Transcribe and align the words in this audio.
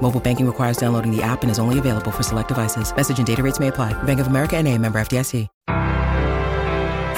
Mobile 0.00 0.20
banking 0.20 0.46
requires 0.46 0.78
downloading 0.78 1.14
the 1.14 1.22
app 1.22 1.42
and 1.42 1.50
is 1.50 1.58
only 1.58 1.78
available 1.78 2.10
for 2.10 2.22
select 2.22 2.48
devices. 2.48 2.94
Message 2.96 3.18
and 3.18 3.26
data 3.26 3.42
rates 3.42 3.60
may 3.60 3.68
apply. 3.68 3.92
Bank 4.04 4.20
of 4.20 4.28
America 4.28 4.56
and 4.56 4.66
a 4.66 4.78
member 4.78 4.98
FDIC. 4.98 5.46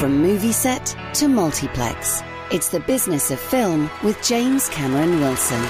From 0.00 0.22
movie 0.22 0.52
set 0.52 0.96
to 1.12 1.28
multiplex, 1.28 2.22
it's 2.50 2.70
the 2.70 2.80
business 2.80 3.30
of 3.30 3.38
film 3.38 3.90
with 4.02 4.18
James 4.22 4.66
Cameron 4.70 5.20
Wilson. 5.20 5.60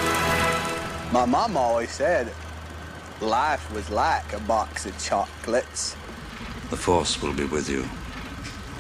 My 1.13 1.25
mom 1.27 1.57
always 1.57 1.91
said 1.91 2.33
life 3.21 3.73
was 3.75 3.91
like 3.91 4.33
a 4.33 4.39
box 4.39 4.87
of 4.87 4.97
chocolates. 5.03 5.97
The 6.71 6.77
Force 6.77 7.21
will 7.21 7.33
be 7.33 7.45
with 7.45 7.69
you. 7.69 7.85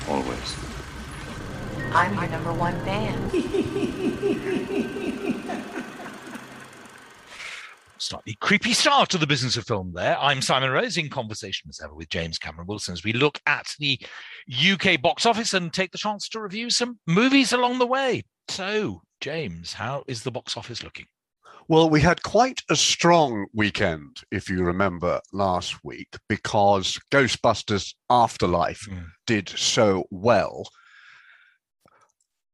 Always. 0.09 0.56
I'm 1.92 2.15
your 2.15 2.28
number 2.28 2.53
one 2.53 2.78
fan. 2.84 3.31
Slightly 8.01 8.35
creepy 8.41 8.73
start 8.73 9.11
to 9.11 9.19
the 9.19 9.27
business 9.27 9.59
of 9.59 9.67
film 9.67 9.93
there. 9.95 10.17
I'm 10.19 10.41
Simon 10.41 10.71
Rose 10.71 10.97
in 10.97 11.11
conversation 11.11 11.69
as 11.69 11.81
ever 11.85 11.95
with 11.95 12.09
James 12.09 12.39
Cameron 12.39 12.67
Wilson 12.67 12.95
as 12.95 13.05
we 13.05 13.13
look 13.13 13.39
at 13.45 13.67
the 13.79 14.01
UK 14.49 15.03
box 15.03 15.27
office 15.27 15.53
and 15.53 15.71
take 15.71 15.93
the 15.93 15.99
chance 15.99 16.27
to 16.31 16.41
review 16.41 16.71
some 16.71 16.99
movies 17.07 17.53
along 17.53 17.79
the 17.79 17.87
way. 17.87 18.23
So, 18.48 19.03
James, 19.20 19.75
how 19.75 20.05
is 20.07 20.23
the 20.23 20.31
box 20.31 20.57
office 20.57 20.83
looking? 20.83 21.05
Well, 21.69 21.91
we 21.91 22.01
had 22.01 22.23
quite 22.23 22.62
a 22.70 22.75
strong 22.75 23.45
weekend, 23.53 24.23
if 24.31 24.48
you 24.48 24.64
remember 24.64 25.20
last 25.35 25.85
week, 25.85 26.09
because 26.27 26.98
Ghostbusters 27.12 27.95
Afterlife 28.09 28.89
Mm. 28.91 29.09
did 29.27 29.51
so 29.51 30.07
well. 30.11 30.70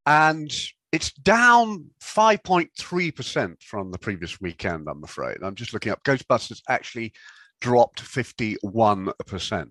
And 0.05 0.53
it's 0.97 1.13
down 1.13 1.91
5.3% 2.01 3.63
from 3.63 3.93
the 3.93 3.99
previous 3.99 4.41
weekend, 4.41 4.89
I'm 4.89 5.05
afraid. 5.05 5.37
I'm 5.43 5.55
just 5.55 5.75
looking 5.75 5.93
up. 5.93 6.03
Ghostbusters 6.05 6.63
actually 6.71 7.13
dropped 7.61 8.03
51%. 8.03 9.69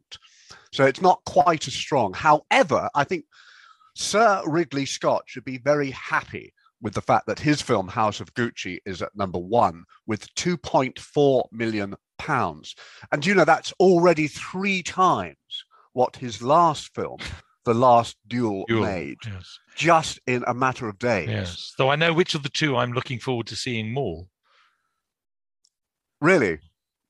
So 0.72 0.86
it's 0.86 1.02
not 1.02 1.24
quite 1.26 1.68
as 1.68 1.74
strong. 1.74 2.14
However, 2.14 2.88
I 2.94 3.06
think 3.06 3.26
Sir 3.96 4.44
Ridley 4.46 4.86
Scott 4.86 5.24
should 5.26 5.46
be 5.46 5.58
very 5.58 5.90
happy 5.90 6.54
with 6.80 6.94
the 6.94 7.02
fact 7.02 7.26
that 7.26 7.40
his 7.40 7.60
film 7.60 7.88
House 7.88 8.20
of 8.20 8.32
Gucci 8.36 8.78
is 8.86 9.02
at 9.02 9.16
number 9.16 9.40
one 9.40 9.84
with 10.06 10.32
2.4 10.36 11.46
million 11.52 11.96
pounds. 12.20 12.76
And 13.12 13.26
you 13.26 13.34
know, 13.34 13.46
that's 13.46 13.74
already 13.80 14.28
three 14.28 14.84
times 14.84 15.36
what 15.94 16.18
his 16.18 16.44
last 16.44 16.94
film, 16.94 17.18
The 17.66 17.74
Last 17.74 18.16
Duel, 18.28 18.64
Duel, 18.68 18.84
made, 18.84 19.18
Yes. 19.26 19.60
just 19.76 20.20
in 20.28 20.44
a 20.48 20.54
matter 20.54 20.88
of 20.88 21.00
days. 21.00 21.28
Yes. 21.30 21.74
Though 21.78 21.90
I 21.90 21.96
know 21.96 22.14
which 22.14 22.36
of 22.36 22.44
the 22.44 22.50
two 22.50 22.78
I'm 22.78 22.94
looking 22.94 23.20
forward 23.20 23.48
to 23.48 23.56
seeing 23.56 23.92
more. 23.92 24.28
Really? 26.22 26.60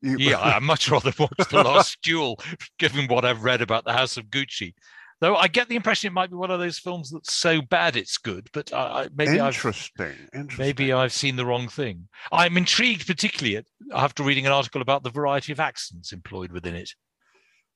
You- 0.01 0.17
Yeah, 0.17 0.39
I'd 0.39 0.63
much 0.63 0.89
rather 0.89 1.11
watch 1.17 1.49
The 1.49 1.63
Last 1.63 1.97
Duel, 2.03 2.39
given 2.79 3.07
what 3.07 3.25
I've 3.25 3.43
read 3.43 3.61
about 3.61 3.85
the 3.85 3.93
House 3.93 4.17
of 4.17 4.25
Gucci. 4.27 4.73
Though 5.21 5.35
I 5.37 5.47
get 5.47 5.69
the 5.69 5.77
impression 5.77 6.09
it 6.09 6.13
might 6.13 6.29
be 6.29 6.35
one 6.35 6.51
of 6.51 6.59
those 6.59 6.77
films 6.77 7.09
that's 7.09 7.33
so 7.33 7.61
bad 7.61 7.95
it's 7.95 8.17
good, 8.17 8.49
but 8.51 8.73
I, 8.73 9.07
maybe 9.15 9.39
I've 9.39 9.53
interesting. 9.55 10.13
Interesting. 10.33 10.65
maybe 10.65 10.91
I've 10.91 11.13
seen 11.13 11.37
the 11.37 11.45
wrong 11.45 11.69
thing. 11.69 12.09
I'm 12.33 12.57
intrigued, 12.57 13.07
particularly 13.07 13.55
at, 13.57 13.65
after 13.93 14.23
reading 14.23 14.45
an 14.45 14.51
article 14.51 14.81
about 14.81 15.03
the 15.03 15.09
variety 15.09 15.53
of 15.53 15.59
accents 15.61 16.11
employed 16.11 16.51
within 16.51 16.75
it. 16.75 16.91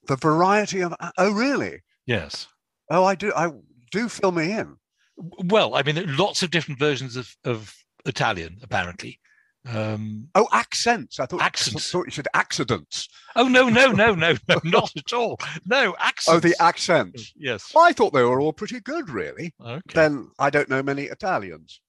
the 0.08 0.18
variety 0.18 0.82
of. 0.82 0.94
Oh, 1.18 1.32
really? 1.32 1.82
Yes. 2.06 2.48
Oh, 2.90 3.04
I 3.04 3.16
do. 3.16 3.32
I 3.36 3.52
do 3.92 4.10
fill 4.10 4.32
me 4.32 4.52
in. 4.52 4.76
Well, 5.18 5.76
I 5.76 5.84
mean, 5.84 6.16
lots 6.18 6.44
of 6.44 6.52
different 6.52 6.80
versions 6.80 7.16
of, 7.16 7.36
of 7.44 7.74
Italian, 8.06 8.58
apparently. 8.64 9.20
Um, 9.68 10.30
Oh, 10.36 10.48
accents. 10.54 11.20
I 11.20 11.26
thought, 11.26 11.42
Accents. 11.42 11.90
I 11.90 11.92
thought 11.92 12.06
you 12.06 12.12
said 12.12 12.28
accidents. 12.34 13.10
oh 13.36 13.48
no, 13.50 13.68
no, 13.68 13.92
no, 13.92 14.16
no, 14.16 14.36
no, 14.48 14.60
not 14.64 14.92
at 14.98 15.12
all. 15.14 15.38
No 15.66 15.96
accents. 16.00 16.30
Oh, 16.30 16.40
the 16.40 16.56
accents. 16.62 17.34
Yes. 17.36 17.74
I 17.78 17.92
thought 17.92 18.14
they 18.14 18.24
were 18.24 18.40
all 18.40 18.54
pretty 18.54 18.80
good, 18.80 19.10
really. 19.10 19.54
Okay. 19.62 19.82
Then 19.94 20.30
I 20.40 20.50
don't 20.50 20.70
know 20.70 20.82
many 20.82 21.04
Italians. 21.04 21.82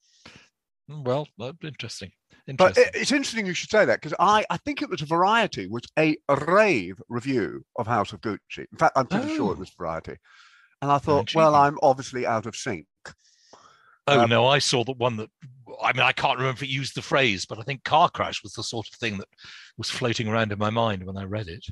well, 0.89 1.29
that's 1.39 1.57
interesting. 1.63 2.11
But 2.47 2.77
Interesting. 2.77 2.85
it, 2.85 3.01
it's 3.03 3.13
interesting 3.13 3.47
you 3.47 3.55
should 3.55 3.71
say 3.71 3.85
that 3.85 4.01
because 4.01 4.17
I, 4.19 4.45
I 4.51 4.57
think 4.57 4.83
it 4.83 4.91
was 4.91 5.03
a 5.03 5.07
Variety 5.07 5.69
was 5.69 5.83
a 5.97 6.17
rave 6.49 7.01
review 7.09 7.65
of 7.79 7.87
House 7.87 8.13
of 8.13 8.21
Gucci. 8.21 8.67
In 8.73 8.79
fact, 8.79 8.95
I'm 8.97 9.07
pretty 9.07 9.37
sure 9.37 9.53
it 9.53 9.57
Oh. 9.57 9.61
was 9.61 9.71
Variety. 9.79 10.17
And 10.83 10.91
I 10.91 10.99
thought, 10.99 11.35
well, 11.35 11.55
I'm 11.55 11.79
obviously 11.83 12.27
out 12.27 12.47
of 12.47 12.57
sync. 12.57 12.87
Oh 14.07 14.21
Um, 14.21 14.31
no, 14.31 14.47
I 14.47 14.59
saw 14.59 14.83
the 14.83 14.93
one 14.93 15.17
that 15.19 15.29
I 15.83 15.93
mean 15.93 16.03
I 16.03 16.13
can't 16.13 16.39
remember 16.39 16.57
if 16.57 16.63
it 16.63 16.69
used 16.69 16.95
the 16.95 17.03
phrase, 17.03 17.47
but 17.47 17.59
I 17.59 17.63
think 17.63 17.85
car 17.85 18.09
crash 18.09 18.43
was 18.43 18.55
the 18.55 18.63
sort 18.63 18.89
of 18.89 18.95
thing 18.95 19.19
that 19.19 19.29
was 19.77 19.91
floating 19.91 20.27
around 20.29 20.53
in 20.53 20.59
my 20.59 20.71
mind 20.71 21.05
when 21.05 21.17
I 21.17 21.25
read 21.25 21.49
it. 21.49 21.67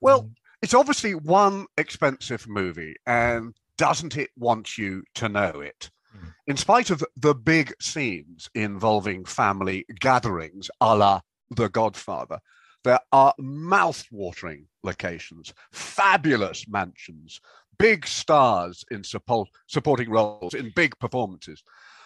Well, 0.00 0.24
Mm. 0.24 0.34
it's 0.62 0.74
obviously 0.74 1.14
one 1.14 1.66
expensive 1.78 2.48
movie, 2.48 2.96
and 3.06 3.54
doesn't 3.78 4.16
it 4.16 4.30
want 4.36 4.76
you 4.76 5.04
to 5.14 5.28
know 5.28 5.60
it? 5.60 5.90
Mm. 6.16 6.34
In 6.48 6.56
spite 6.56 6.90
of 6.90 7.02
the 7.16 7.34
big 7.34 7.72
scenes 7.80 8.50
involving 8.54 9.24
family 9.24 9.86
gatherings 10.00 10.70
a 10.80 10.94
la 10.96 11.20
The 11.50 11.68
Godfather, 11.68 12.40
there 12.82 13.00
are 13.12 13.32
mouth-watering 13.38 14.66
locations, 14.82 15.54
fabulous 15.72 16.66
mansions, 16.68 17.40
big 17.78 18.06
stars 18.06 18.84
in 18.90 19.04
support, 19.04 19.48
supporting 19.66 20.10
roles, 20.10 20.54
in 20.54 20.72
big 20.74 20.98
performances. 20.98 21.62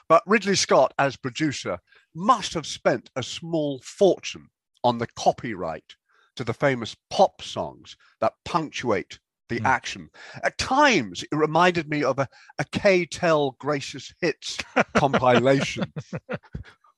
But 0.08 0.22
Ridley 0.26 0.56
Scott, 0.56 0.94
as 0.98 1.16
producer, 1.16 1.78
must 2.14 2.54
have 2.54 2.66
spent 2.66 3.10
a 3.16 3.22
small 3.22 3.80
fortune 3.84 4.48
on 4.84 4.98
the 4.98 5.06
copyright 5.16 5.96
to 6.36 6.44
the 6.44 6.54
famous 6.54 6.96
pop 7.10 7.42
songs 7.42 7.96
that 8.20 8.32
punctuate 8.44 9.18
the 9.48 9.58
Hmm. 9.58 9.66
action. 9.66 10.10
At 10.42 10.58
times, 10.58 11.22
it 11.22 11.34
reminded 11.34 11.88
me 11.88 12.04
of 12.04 12.18
a, 12.18 12.28
a 12.58 12.64
K-Tel 12.64 13.52
Gracious 13.58 14.12
Hits 14.20 14.58
compilation 14.96 15.92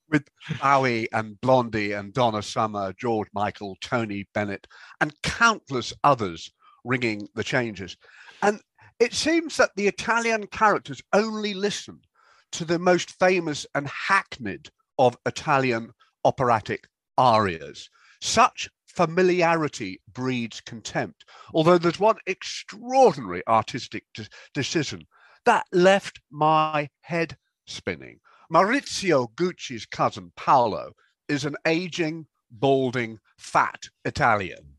with 0.08 0.24
Bowie 0.60 1.08
and 1.12 1.40
Blondie 1.40 1.92
and 1.92 2.12
Donna 2.12 2.42
Summer, 2.42 2.92
George 2.98 3.28
Michael, 3.32 3.76
Tony 3.80 4.26
Bennett, 4.34 4.66
and 5.00 5.14
countless 5.22 5.92
others 6.02 6.52
ringing 6.84 7.28
the 7.34 7.44
changes. 7.44 7.96
And 8.42 8.60
it 8.98 9.14
seems 9.14 9.56
that 9.56 9.70
the 9.76 9.86
Italian 9.86 10.46
characters 10.46 11.02
only 11.12 11.54
listen 11.54 12.00
to 12.52 12.64
the 12.64 12.78
most 12.78 13.10
famous 13.18 13.66
and 13.74 13.88
hackneyed 13.88 14.68
of 14.98 15.16
Italian 15.26 15.92
operatic 16.24 16.86
arias. 17.16 17.88
Such 18.20 18.68
familiarity 18.86 20.00
breeds 20.12 20.60
contempt. 20.60 21.24
Although 21.54 21.78
there's 21.78 22.00
one 22.00 22.16
extraordinary 22.26 23.42
artistic 23.46 24.04
de- 24.14 24.28
decision 24.52 25.06
that 25.46 25.66
left 25.72 26.20
my 26.30 26.88
head 27.00 27.36
spinning. 27.66 28.20
Maurizio 28.52 29.32
Gucci's 29.36 29.86
cousin 29.86 30.32
Paolo 30.36 30.92
is 31.28 31.44
an 31.44 31.56
aging, 31.64 32.26
balding, 32.50 33.18
fat 33.38 33.84
Italian. 34.04 34.76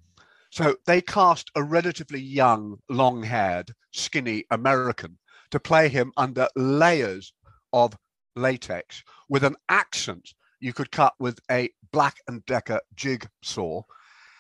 So 0.51 0.75
they 0.85 1.01
cast 1.01 1.50
a 1.56 1.63
relatively 1.63 2.19
young, 2.19 2.78
long 2.89 3.23
haired, 3.23 3.73
skinny 3.91 4.44
American 4.51 5.18
to 5.51 5.59
play 5.59 5.88
him 5.89 6.12
under 6.18 6.48
layers 6.56 7.33
of 7.74 7.98
latex 8.36 9.03
with 9.30 9.44
an 9.44 9.56
accent 9.69 10.33
you 10.59 10.74
could 10.74 10.92
cut 10.92 11.13
with 11.19 11.39
a 11.50 11.69
Black 11.92 12.18
and 12.27 12.45
Decker 12.45 12.81
jigsaw. 12.95 13.81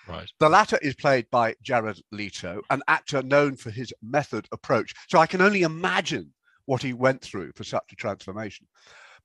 Right. 0.07 0.29
The 0.39 0.49
latter 0.49 0.77
is 0.81 0.95
played 0.95 1.27
by 1.31 1.55
Jared 1.61 2.01
Leto, 2.11 2.61
an 2.69 2.81
actor 2.87 3.23
known 3.23 3.55
for 3.55 3.71
his 3.71 3.93
method 4.01 4.47
approach. 4.51 4.93
So 5.09 5.19
I 5.19 5.27
can 5.27 5.41
only 5.41 5.61
imagine 5.61 6.33
what 6.65 6.83
he 6.83 6.93
went 6.93 7.21
through 7.21 7.53
for 7.55 7.63
such 7.63 7.91
a 7.91 7.95
transformation. 7.95 8.67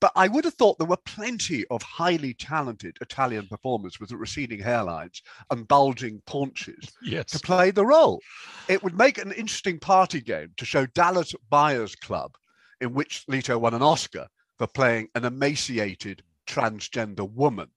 But 0.00 0.12
I 0.14 0.28
would 0.28 0.44
have 0.44 0.54
thought 0.54 0.78
there 0.78 0.86
were 0.86 0.98
plenty 0.98 1.64
of 1.68 1.82
highly 1.82 2.34
talented 2.34 2.98
Italian 3.00 3.46
performers 3.48 3.98
with 3.98 4.12
receding 4.12 4.60
hairlines 4.60 5.22
and 5.50 5.66
bulging 5.66 6.22
paunches 6.26 6.92
Yes. 7.02 7.30
to 7.32 7.38
play 7.38 7.70
the 7.70 7.86
role. 7.86 8.20
It 8.68 8.82
would 8.82 8.96
make 8.96 9.18
an 9.18 9.32
interesting 9.32 9.78
party 9.78 10.20
game 10.20 10.52
to 10.58 10.64
show 10.64 10.86
Dallas 10.86 11.34
Buyers 11.48 11.94
Club, 11.96 12.32
in 12.80 12.92
which 12.92 13.24
Leto 13.26 13.58
won 13.58 13.74
an 13.74 13.82
Oscar 13.82 14.26
for 14.58 14.66
playing 14.66 15.08
an 15.14 15.24
emaciated 15.24 16.22
transgender 16.46 17.28
woman, 17.30 17.68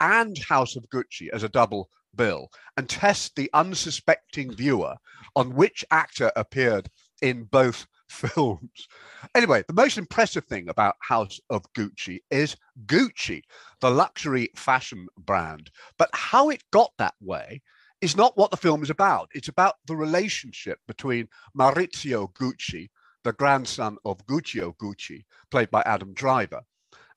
and 0.00 0.36
House 0.48 0.76
of 0.76 0.88
Gucci 0.88 1.28
as 1.32 1.42
a 1.42 1.48
double 1.48 1.88
bill 2.16 2.48
and 2.76 2.88
test 2.88 3.34
the 3.36 3.50
unsuspecting 3.54 4.54
viewer 4.54 4.94
on 5.36 5.54
which 5.54 5.84
actor 5.90 6.30
appeared 6.36 6.88
in 7.22 7.44
both 7.44 7.86
films. 8.14 8.88
Anyway, 9.34 9.64
the 9.66 9.74
most 9.74 9.98
impressive 9.98 10.44
thing 10.44 10.68
about 10.68 10.96
House 11.00 11.40
of 11.50 11.64
Gucci 11.74 12.20
is 12.30 12.56
Gucci, 12.86 13.42
the 13.80 13.90
luxury 13.90 14.48
fashion 14.56 15.06
brand. 15.18 15.70
But 15.98 16.10
how 16.12 16.48
it 16.50 16.62
got 16.70 16.92
that 16.98 17.14
way 17.20 17.60
is 18.00 18.16
not 18.16 18.36
what 18.36 18.50
the 18.50 18.56
film 18.56 18.82
is 18.82 18.90
about. 18.90 19.30
It's 19.34 19.48
about 19.48 19.76
the 19.86 19.96
relationship 19.96 20.78
between 20.86 21.28
Maurizio 21.58 22.32
Gucci, 22.34 22.88
the 23.24 23.32
grandson 23.32 23.96
of 24.04 24.24
Guccio 24.26 24.76
Gucci, 24.76 25.24
played 25.50 25.70
by 25.70 25.82
Adam 25.86 26.12
Driver, 26.14 26.62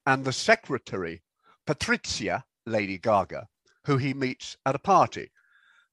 and 0.06 0.24
the 0.24 0.34
secretary, 0.34 1.22
Patrizia, 1.68 2.44
Lady 2.66 2.98
Gaga, 2.98 3.48
who 3.86 3.98
he 3.98 4.14
meets 4.14 4.58
at 4.66 4.76
a 4.76 4.80
party. 4.80 5.30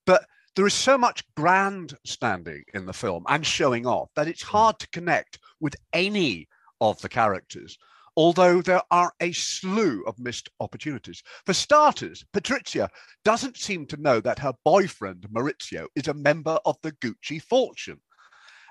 But 0.07 0.25
there 0.57 0.67
is 0.67 0.75
so 0.75 0.97
much 0.97 1.25
grandstanding 1.37 2.63
in 2.75 2.87
the 2.87 2.93
film 2.93 3.25
and 3.29 3.45
showing 3.45 3.87
off 3.87 4.11
that 4.15 4.29
it's 4.29 4.43
hmm. 4.43 4.57
hard 4.57 4.79
to 4.79 4.89
connect 4.89 5.39
with 5.61 5.75
any 5.93 6.49
of 6.81 7.01
the 7.01 7.09
characters, 7.09 7.77
although 8.17 8.61
there 8.63 8.83
are 8.91 9.13
a 9.21 9.33
slew 9.33 10.03
of 10.07 10.19
missed 10.19 10.49
opportunities. 10.61 11.23
For 11.47 11.55
starters, 11.55 12.25
Patrizia 12.33 12.89
doesn't 13.25 13.57
seem 13.57 13.87
to 13.87 14.01
know 14.01 14.21
that 14.21 14.39
her 14.39 14.53
boyfriend, 14.65 15.27
Maurizio, 15.33 15.87
is 15.97 16.09
a 16.09 16.15
member 16.15 16.59
of 16.65 16.77
the 16.83 16.93
Gucci 16.93 17.43
fortune. 17.43 18.01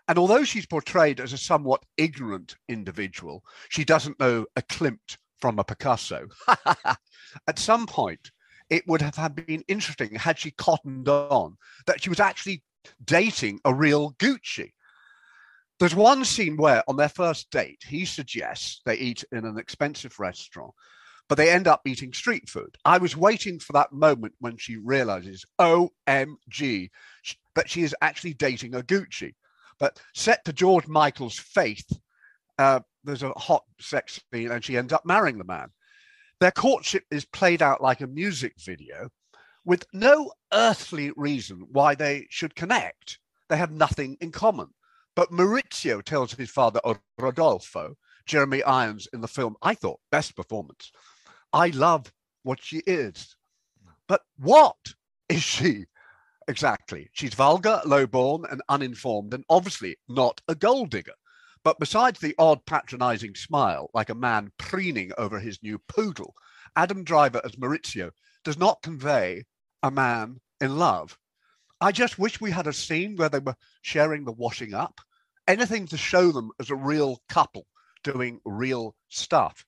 And 0.08 0.18
although 0.18 0.44
she's 0.44 0.66
portrayed 0.66 1.22
as 1.22 1.32
a 1.32 1.38
somewhat 1.38 1.84
ignorant 1.98 2.56
individual, 2.68 3.44
she 3.70 3.86
doesn't 3.86 4.20
know 4.20 4.46
a 4.56 4.62
Klimt 4.62 5.18
from 5.40 5.60
a 5.60 5.64
Picasso. 5.64 6.28
At 7.48 7.60
some 7.60 7.86
point, 7.86 8.32
it 8.70 8.88
would 8.88 9.02
have 9.02 9.36
been 9.36 9.64
interesting 9.68 10.16
had 10.16 10.40
she 10.40 10.52
cottoned 10.52 11.08
on 11.08 11.58
that 11.86 12.02
she 12.02 12.10
was 12.10 12.20
actually 12.20 12.64
dating 13.04 13.60
a 13.66 13.74
real 13.74 14.12
Gucci. 14.14 14.72
There's 15.80 15.96
one 15.96 16.24
scene 16.24 16.58
where, 16.58 16.84
on 16.88 16.98
their 16.98 17.10
first 17.10 17.50
date, 17.50 17.82
he 17.88 18.06
suggests 18.06 18.82
they 18.86 18.96
eat 18.96 19.24
in 19.32 19.46
an 19.46 19.58
expensive 19.58 20.20
restaurant, 20.20 20.74
but 21.28 21.36
they 21.36 21.50
end 21.50 21.68
up 21.68 21.82
eating 21.86 22.14
street 22.14 22.48
food. 22.48 22.78
I 22.86 23.00
was 23.00 23.18
waiting 23.18 23.60
for 23.60 23.74
that 23.74 23.92
moment 23.92 24.34
when 24.40 24.58
she 24.58 24.78
realizes, 24.78 25.46
OMG, 25.60 26.90
that 27.56 27.70
she 27.70 27.84
is 27.84 27.96
actually 28.02 28.34
dating 28.34 28.76
a 28.76 28.82
Gucci. 28.82 29.34
But 29.80 30.00
set 30.14 30.46
to 30.46 30.54
George 30.54 30.88
Michael's 30.88 31.40
faith, 31.40 31.88
uh, 32.58 32.82
there's 33.04 33.24
a 33.24 33.32
hot 33.32 33.64
sex 33.80 34.20
scene 34.32 34.52
and 34.52 34.64
she 34.64 34.78
ends 34.78 34.94
up 34.94 35.06
marrying 35.06 35.38
the 35.38 35.44
man. 35.44 35.70
Their 36.44 36.52
courtship 36.52 37.06
is 37.10 37.24
played 37.24 37.62
out 37.62 37.82
like 37.82 38.02
a 38.02 38.06
music 38.06 38.56
video 38.60 39.08
with 39.64 39.86
no 39.94 40.34
earthly 40.52 41.14
reason 41.16 41.66
why 41.72 41.96
they 41.96 42.28
should 42.30 42.54
connect. 42.54 43.20
They 43.48 43.56
have 43.56 43.72
nothing 43.72 44.18
in 44.20 44.34
common. 44.34 44.68
But 45.16 45.32
Maurizio 45.32 46.04
tells 46.04 46.34
his 46.34 46.50
father, 46.50 46.82
Rodolfo, 47.18 47.96
Jeremy 48.26 48.62
Irons 48.62 49.08
in 49.14 49.22
the 49.22 49.28
film, 49.30 49.56
I 49.62 49.74
thought, 49.74 50.02
best 50.12 50.36
performance. 50.36 50.92
I 51.54 51.68
love 51.68 52.12
what 52.42 52.62
she 52.62 52.80
is. 52.80 53.38
But 54.10 54.24
what 54.38 54.96
is 55.30 55.44
she 55.44 55.86
exactly? 56.50 57.10
She's 57.14 57.36
vulgar, 57.36 57.80
lowborn, 57.86 58.44
and 58.52 58.62
uninformed, 58.68 59.34
and 59.34 59.46
obviously 59.50 59.96
not 60.10 60.42
a 60.50 60.56
gold 60.56 60.90
digger. 60.90 61.14
But 61.64 61.80
besides 61.80 62.20
the 62.20 62.36
odd 62.38 62.66
patronizing 62.66 63.36
smile, 63.36 63.90
like 63.94 64.10
a 64.10 64.16
man 64.16 64.52
preening 64.58 65.12
over 65.18 65.40
his 65.40 65.64
new 65.64 65.80
poodle, 65.80 66.36
Adam 66.76 67.04
Driver 67.06 67.42
as 67.46 67.56
Maurizio 67.56 68.12
does 68.44 68.58
not 68.58 68.82
convey 68.82 69.46
a 69.82 69.90
man 69.90 70.42
in 70.60 70.78
love. 70.78 71.18
I 71.80 71.92
just 71.92 72.20
wish 72.20 72.42
we 72.42 72.52
had 72.52 72.68
a 72.68 72.74
scene 72.74 73.16
where 73.16 73.30
they 73.30 73.40
were 73.40 73.56
sharing 73.82 74.26
the 74.26 74.32
washing 74.32 74.74
up, 74.74 75.00
anything 75.48 75.88
to 75.88 75.98
show 75.98 76.32
them 76.32 76.52
as 76.60 76.70
a 76.70 76.76
real 76.76 77.22
couple 77.30 77.68
doing 78.04 78.42
real 78.44 78.96
stuff. 79.10 79.66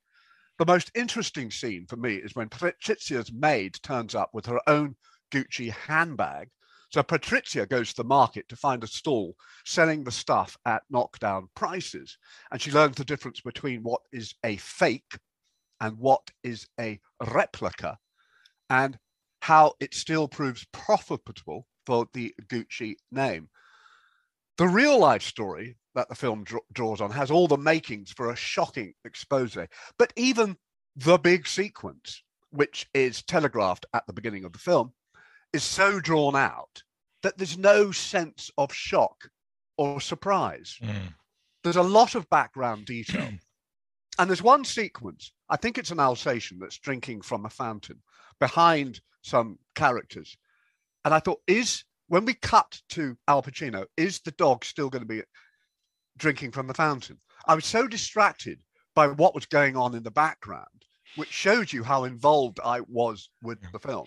The 0.58 0.66
most 0.66 0.92
interesting 0.96 1.52
scene 1.52 1.86
for 1.88 1.96
me 1.96 2.16
is 2.16 2.36
when 2.36 2.50
Patrizia's 2.50 3.32
maid 3.32 3.76
turns 3.82 4.16
up 4.16 4.30
with 4.34 4.46
her 4.48 4.60
own 4.68 4.96
Gucci 5.32 5.72
handbag 5.72 6.50
so 6.96 7.04
Patrizia 7.04 7.68
goes 7.68 7.90
to 7.90 7.98
the 7.98 8.08
market 8.08 8.48
to 8.48 8.56
find 8.56 8.82
a 8.82 8.88
stall 8.88 9.36
selling 9.66 10.06
the 10.06 10.12
stuff 10.12 10.56
at 10.66 10.82
knockdown 10.90 11.50
prices. 11.54 12.18
And 12.54 12.62
she 12.62 12.72
learns 12.72 12.96
the 12.96 13.04
difference 13.04 13.42
between 13.42 13.84
what 13.84 14.00
is 14.14 14.34
a 14.46 14.56
fake 14.56 15.20
and 15.82 15.98
what 15.98 16.22
is 16.46 16.66
a 16.80 17.02
replica 17.34 17.98
and 18.70 18.98
how 19.42 19.74
it 19.82 19.94
still 19.94 20.30
proves 20.30 20.66
profitable 20.72 21.68
for 21.86 22.08
the 22.14 22.34
Gucci 22.48 22.96
name. 23.12 23.50
The 24.58 24.70
real 24.70 24.98
life 24.98 25.24
story 25.24 25.76
that 25.96 26.08
the 26.08 26.16
film 26.16 26.46
draws 26.72 27.02
on 27.02 27.12
has 27.12 27.30
all 27.30 27.50
the 27.50 27.58
makings 27.58 28.14
for 28.14 28.32
a 28.32 28.38
shocking 28.38 28.94
expose, 29.04 29.58
but 30.00 30.14
even 30.16 30.56
the 30.96 31.18
big 31.18 31.46
sequence, 31.46 32.24
which 32.52 32.88
is 32.94 33.22
telegraphed 33.22 33.86
at 33.94 34.08
the 34.08 34.14
beginning 34.14 34.46
of 34.46 34.54
the 34.54 34.60
film, 34.60 34.94
is 35.52 35.64
so 35.64 36.00
drawn 36.00 36.38
out 36.38 36.84
that 37.26 37.40
there's 37.40 37.58
no 37.58 37.92
sense 37.92 38.52
of 38.56 38.72
shock 38.72 39.30
or 39.78 40.00
surprise. 40.00 40.78
Mm. 40.80 41.16
There's 41.64 41.76
a 41.76 41.82
lot 41.82 42.14
of 42.14 42.30
background 42.30 42.86
detail. 42.86 43.32
and 44.20 44.30
there's 44.30 44.44
one 44.44 44.64
sequence, 44.64 45.34
I 45.50 45.58
think 45.58 45.80
it's 45.80 45.90
an 45.90 46.00
Alsatian 46.00 46.60
that's 46.60 46.78
drinking 46.78 47.22
from 47.22 47.48
a 47.48 47.50
fountain 47.50 48.04
behind 48.40 49.02
some 49.24 49.58
characters. 49.74 50.38
And 51.04 51.16
I 51.16 51.20
thought, 51.20 51.42
is 51.48 51.84
when 52.10 52.26
we 52.26 52.36
cut 52.36 52.80
to 52.90 53.18
Al 53.28 53.42
Pacino, 53.42 53.86
is 53.98 54.20
the 54.20 54.32
dog 54.32 54.64
still 54.64 54.92
going 54.92 55.02
to 55.02 55.08
be 55.08 55.24
drinking 56.18 56.52
from 56.52 56.68
the 56.68 56.76
fountain? 56.76 57.18
I 57.48 57.56
was 57.56 57.66
so 57.66 57.88
distracted 57.88 58.60
by 58.94 59.08
what 59.08 59.34
was 59.34 59.48
going 59.48 59.76
on 59.76 59.96
in 59.96 60.04
the 60.04 60.12
background, 60.12 60.86
which 61.16 61.32
showed 61.32 61.74
you 61.74 61.84
how 61.84 62.04
involved 62.04 62.60
I 62.64 62.82
was 62.82 63.32
with 63.42 63.58
the 63.72 63.80
film. 63.80 64.06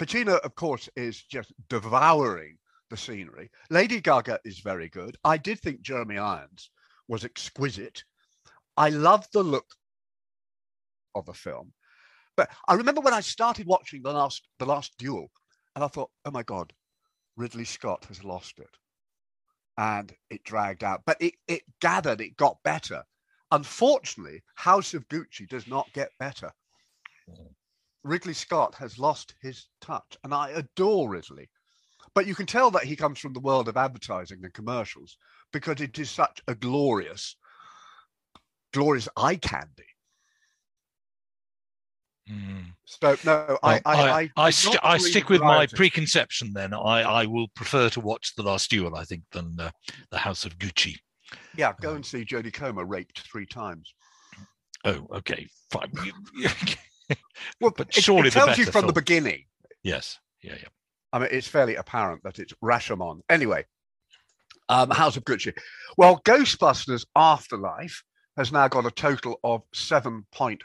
Pacino, 0.00 0.40
of 0.40 0.54
course, 0.54 0.88
is 0.96 1.22
just 1.22 1.52
devouring 1.68 2.56
the 2.88 2.96
scenery. 2.96 3.50
Lady 3.68 4.00
Gaga 4.00 4.40
is 4.46 4.60
very 4.60 4.88
good. 4.88 5.18
I 5.24 5.36
did 5.36 5.60
think 5.60 5.82
Jeremy 5.82 6.16
Irons 6.16 6.70
was 7.06 7.22
exquisite. 7.22 8.02
I 8.78 8.88
love 8.88 9.26
the 9.34 9.42
look 9.42 9.66
of 11.14 11.26
the 11.26 11.34
film. 11.34 11.74
But 12.34 12.48
I 12.66 12.74
remember 12.74 13.02
when 13.02 13.12
I 13.12 13.20
started 13.20 13.66
watching 13.66 14.00
the 14.00 14.12
last 14.12 14.48
the 14.58 14.64
last 14.64 14.96
duel, 14.96 15.30
and 15.74 15.84
I 15.84 15.88
thought, 15.88 16.10
oh 16.24 16.30
my 16.30 16.44
God, 16.44 16.72
Ridley 17.36 17.66
Scott 17.66 18.06
has 18.06 18.24
lost 18.24 18.58
it. 18.58 18.74
And 19.76 20.14
it 20.30 20.44
dragged 20.44 20.82
out. 20.82 21.02
But 21.04 21.18
it, 21.20 21.34
it 21.46 21.62
gathered, 21.82 22.22
it 22.22 22.38
got 22.38 22.56
better. 22.64 23.04
Unfortunately, 23.50 24.42
House 24.54 24.94
of 24.94 25.06
Gucci 25.08 25.46
does 25.46 25.66
not 25.66 25.92
get 25.92 26.10
better. 26.18 26.50
Ridley 28.02 28.34
Scott 28.34 28.74
has 28.76 28.98
lost 28.98 29.34
his 29.42 29.66
touch, 29.80 30.16
and 30.24 30.32
I 30.32 30.50
adore 30.50 31.08
Ridley. 31.08 31.48
But 32.14 32.26
you 32.26 32.34
can 32.34 32.46
tell 32.46 32.70
that 32.72 32.84
he 32.84 32.96
comes 32.96 33.18
from 33.18 33.32
the 33.32 33.40
world 33.40 33.68
of 33.68 33.76
advertising 33.76 34.40
and 34.42 34.52
commercials 34.52 35.16
because 35.52 35.80
it 35.80 35.98
is 35.98 36.10
such 36.10 36.40
a 36.48 36.54
glorious, 36.54 37.36
glorious 38.72 39.08
eye 39.16 39.36
candy. 39.36 39.84
Mm. 42.28 42.72
So 42.84 43.16
no, 43.24 43.58
I 43.62 43.76
I, 43.76 43.80
I, 43.84 44.20
I, 44.20 44.30
I, 44.36 44.50
st- 44.50 44.78
I 44.82 44.98
stick 44.98 45.28
with 45.28 45.40
my 45.40 45.66
preconception. 45.66 46.52
Then 46.52 46.72
I, 46.72 47.02
I 47.02 47.26
will 47.26 47.48
prefer 47.54 47.88
to 47.90 48.00
watch 48.00 48.34
the 48.36 48.42
Last 48.42 48.70
Duel, 48.70 48.94
I 48.94 49.04
think, 49.04 49.22
than 49.32 49.56
uh, 49.58 49.70
the 50.10 50.18
House 50.18 50.44
of 50.44 50.58
Gucci. 50.58 50.96
Yeah, 51.56 51.72
go 51.80 51.94
and 51.94 52.04
see 52.04 52.24
Jodie 52.24 52.52
Comer 52.52 52.84
raped 52.84 53.20
three 53.20 53.46
times. 53.46 53.92
Oh, 54.84 55.06
okay, 55.14 55.46
fine. 55.70 55.92
well, 57.60 57.72
but 57.76 57.88
it, 57.88 58.02
surely 58.02 58.28
it 58.28 58.32
tells 58.32 58.58
you 58.58 58.64
from 58.64 58.72
film. 58.72 58.86
the 58.86 58.92
beginning. 58.92 59.44
Yes. 59.82 60.18
Yeah. 60.42 60.56
Yeah. 60.60 60.68
I 61.12 61.18
mean, 61.18 61.28
it's 61.32 61.48
fairly 61.48 61.76
apparent 61.76 62.22
that 62.22 62.38
it's 62.38 62.52
Rashomon. 62.62 63.20
Anyway, 63.28 63.64
um, 64.68 64.90
House 64.90 65.16
of 65.16 65.24
Gucci. 65.24 65.52
Well, 65.96 66.20
Ghostbusters 66.24 67.04
Afterlife 67.16 68.02
has 68.36 68.52
now 68.52 68.68
got 68.68 68.86
a 68.86 68.90
total 68.90 69.38
of 69.42 69.62
7.6 69.74 70.60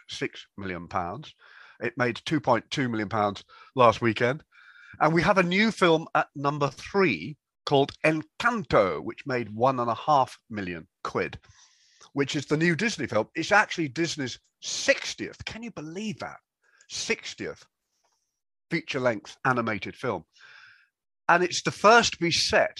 million 0.58 0.88
pounds. 0.88 1.34
It 1.82 1.98
made 1.98 2.18
2.2 2.18 2.90
million 2.90 3.10
pounds 3.10 3.44
last 3.75 4.02
weekend. 4.02 4.44
And 5.02 5.14
we 5.14 5.22
have 5.24 5.38
a 5.38 5.44
new 5.44 5.72
film 5.72 6.08
at 6.16 6.28
number 6.36 6.70
three 6.70 7.36
called 7.66 7.92
Encanto, 8.06 9.04
which 9.04 9.25
made 9.25 9.50
one 9.50 9.80
and 9.80 9.90
a 9.90 9.96
half 9.96 10.38
million 10.50 10.88
quid, 11.04 11.38
which 12.14 12.36
is 12.36 12.46
the 12.46 12.56
new 12.56 12.75
Disney 12.75 13.08
film. 13.08 13.28
It's 13.36 13.52
actually 13.52 13.90
Disney's 13.90 14.40
60th. 14.66 15.46
Can 15.46 15.64
you 15.64 15.72
believe 15.72 16.20
that? 16.20 16.38
60th 16.92 17.64
feature 18.72 19.00
length 19.00 19.38
animated 19.46 19.96
film. 19.96 20.26
And 21.30 21.44
it's 21.44 21.62
the 21.64 21.72
first 21.72 22.14
to 22.14 22.20
be 22.20 22.32
set 22.32 22.78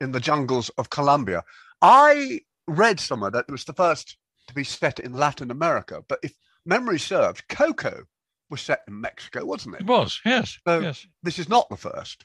in 0.00 0.12
the 0.12 0.20
jungles 0.20 0.70
of 0.78 0.90
Colombia. 0.90 1.42
I 1.80 2.40
read 2.66 3.00
somewhere 3.00 3.30
that 3.30 3.46
it 3.48 3.52
was 3.52 3.64
the 3.64 3.72
first 3.72 4.16
to 4.48 4.54
be 4.54 4.64
set 4.64 4.98
in 5.00 5.12
Latin 5.14 5.50
America, 5.50 6.02
but 6.08 6.18
if 6.22 6.32
memory 6.66 6.98
serves, 6.98 7.40
Coco 7.48 8.04
was 8.50 8.60
set 8.60 8.80
in 8.88 9.00
Mexico, 9.00 9.44
wasn't 9.44 9.74
It 9.76 9.80
it? 9.82 9.86
was, 9.86 10.20
yes. 10.24 10.58
So- 10.66 10.80
yes. 10.80 11.06
This 11.22 11.38
is 11.38 11.48
not 11.48 11.68
the 11.70 11.76
first. 11.76 12.24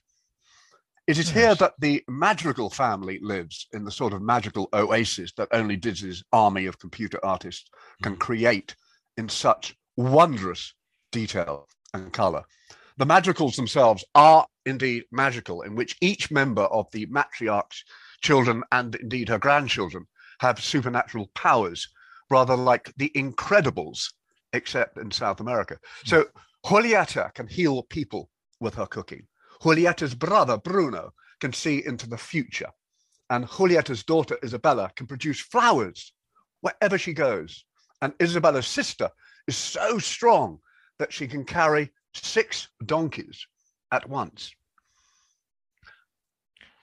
It 1.08 1.18
is 1.18 1.30
here 1.30 1.56
that 1.56 1.76
the 1.80 2.04
Madrigal 2.10 2.70
family 2.70 3.20
lives 3.22 3.68
in 3.72 3.86
the 3.86 3.92
sort 3.92 4.12
of 4.12 4.22
magical 4.22 4.68
oasis 4.74 5.32
that 5.38 5.48
only 5.54 5.78
Disney's 5.78 6.22
army 6.34 6.66
of 6.66 6.80
computer 6.80 7.24
artists 7.24 7.70
can 8.04 8.16
Mm. 8.18 8.20
create 8.20 8.76
in 9.17 9.29
such 9.29 9.75
wondrous 9.95 10.74
detail 11.12 11.67
and 11.93 12.13
color. 12.13 12.43
The 12.97 13.05
madrigals 13.05 13.55
themselves 13.55 14.03
are 14.15 14.47
indeed 14.65 15.03
magical, 15.12 15.62
in 15.62 15.75
which 15.75 15.97
each 16.01 16.31
member 16.31 16.63
of 16.63 16.88
the 16.91 17.05
matriarch's 17.07 17.83
children 18.21 18.63
and 18.71 18.95
indeed 18.95 19.29
her 19.29 19.38
grandchildren 19.38 20.07
have 20.39 20.63
supernatural 20.63 21.29
powers, 21.36 21.88
rather 22.29 22.55
like 22.55 22.93
the 22.97 23.12
Incredibles, 23.15 24.12
except 24.53 24.97
in 24.97 25.12
South 25.12 25.39
America. 25.39 25.77
So 26.05 26.25
Julieta 26.65 27.33
can 27.33 27.47
heal 27.47 27.83
people 27.83 28.29
with 28.59 28.75
her 28.75 28.88
cooking. 28.88 29.27
Julieta's 29.62 30.15
brother 30.15 30.57
Bruno 30.57 31.13
can 31.39 31.53
see 31.53 31.86
into 31.86 32.09
the 32.09 32.17
future, 32.17 32.69
and 33.29 33.45
Julieta's 33.45 34.03
daughter 34.03 34.38
Isabella 34.43 34.91
can 34.95 35.07
produce 35.07 35.39
flowers 35.39 36.13
wherever 36.62 36.97
she 36.97 37.13
goes. 37.13 37.63
And 38.01 38.13
Isabella's 38.20 38.68
sister 38.68 39.10
is 39.48 39.58
so 39.58 39.98
strong 39.98 40.60
that 41.00 41.13
she 41.13 41.27
can 41.27 41.46
carry 41.46 41.92
six 42.13 42.68
donkeys 42.86 43.48
at 43.92 44.08
once. 44.10 44.51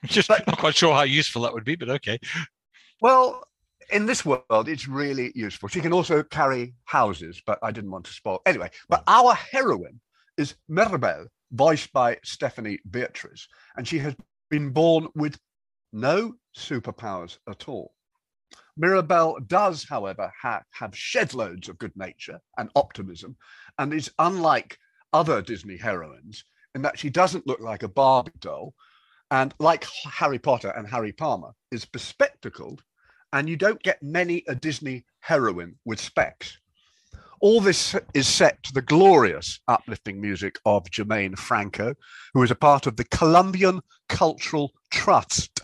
Just 0.05 0.27
But- 0.27 0.45
not 0.47 0.57
quite 0.57 0.75
sure 0.75 0.93
how 0.93 1.03
useful 1.03 1.43
that 1.43 1.53
would 1.53 1.65
be, 1.65 1.75
but 1.75 1.89
okay. 1.89 2.19
Well, 3.01 3.43
in 3.91 4.05
this 4.05 4.25
world, 4.25 4.67
it's 4.67 4.87
really 4.87 5.31
useful. 5.35 5.69
She 5.69 5.81
can 5.81 5.93
also 5.93 6.23
carry 6.23 6.73
houses, 6.85 7.41
but 7.45 7.59
I 7.61 7.71
didn't 7.71 7.91
want 7.91 8.05
to 8.05 8.13
spoil. 8.13 8.41
Anyway, 8.45 8.69
but 8.89 9.03
our 9.07 9.33
heroine 9.33 9.99
is 10.37 10.55
Mirabel, 10.67 11.27
voiced 11.51 11.91
by 11.93 12.17
Stephanie 12.23 12.79
Beatriz, 12.89 13.47
and 13.77 13.87
she 13.87 13.99
has 13.99 14.15
been 14.49 14.71
born 14.71 15.07
with 15.15 15.39
no 15.93 16.33
superpowers 16.57 17.37
at 17.49 17.67
all. 17.67 17.93
Mirabel 18.77 19.37
does, 19.47 19.85
however, 19.85 20.31
ha- 20.41 20.63
have 20.71 20.97
shed 20.97 21.33
loads 21.33 21.69
of 21.69 21.77
good 21.77 21.95
nature 21.95 22.39
and 22.57 22.69
optimism, 22.75 23.37
and 23.77 23.93
is 23.93 24.11
unlike 24.19 24.77
other 25.13 25.41
Disney 25.41 25.77
heroines 25.77 26.43
in 26.75 26.81
that 26.81 26.99
she 26.99 27.09
doesn't 27.09 27.47
look 27.47 27.61
like 27.61 27.83
a 27.83 27.87
Barbie 27.87 28.31
doll, 28.39 28.73
and 29.31 29.53
like 29.59 29.87
Harry 30.03 30.39
Potter 30.39 30.69
and 30.71 30.87
Harry 30.87 31.13
Palmer, 31.13 31.51
is 31.71 31.85
bespectacled, 31.85 32.83
and 33.31 33.47
you 33.47 33.55
don't 33.55 33.81
get 33.81 34.03
many 34.03 34.43
a 34.47 34.55
Disney 34.55 35.05
heroine 35.21 35.75
with 35.85 36.01
specs. 36.01 36.57
All 37.39 37.61
this 37.61 37.95
is 38.13 38.27
set 38.27 38.61
to 38.63 38.73
the 38.73 38.81
glorious, 38.81 39.59
uplifting 39.67 40.19
music 40.19 40.57
of 40.65 40.89
Germaine 40.91 41.35
Franco, 41.35 41.95
who 42.33 42.43
is 42.43 42.51
a 42.51 42.55
part 42.55 42.87
of 42.87 42.97
the 42.97 43.03
Colombian 43.05 43.81
Cultural 44.09 44.71
Trust, 44.91 45.61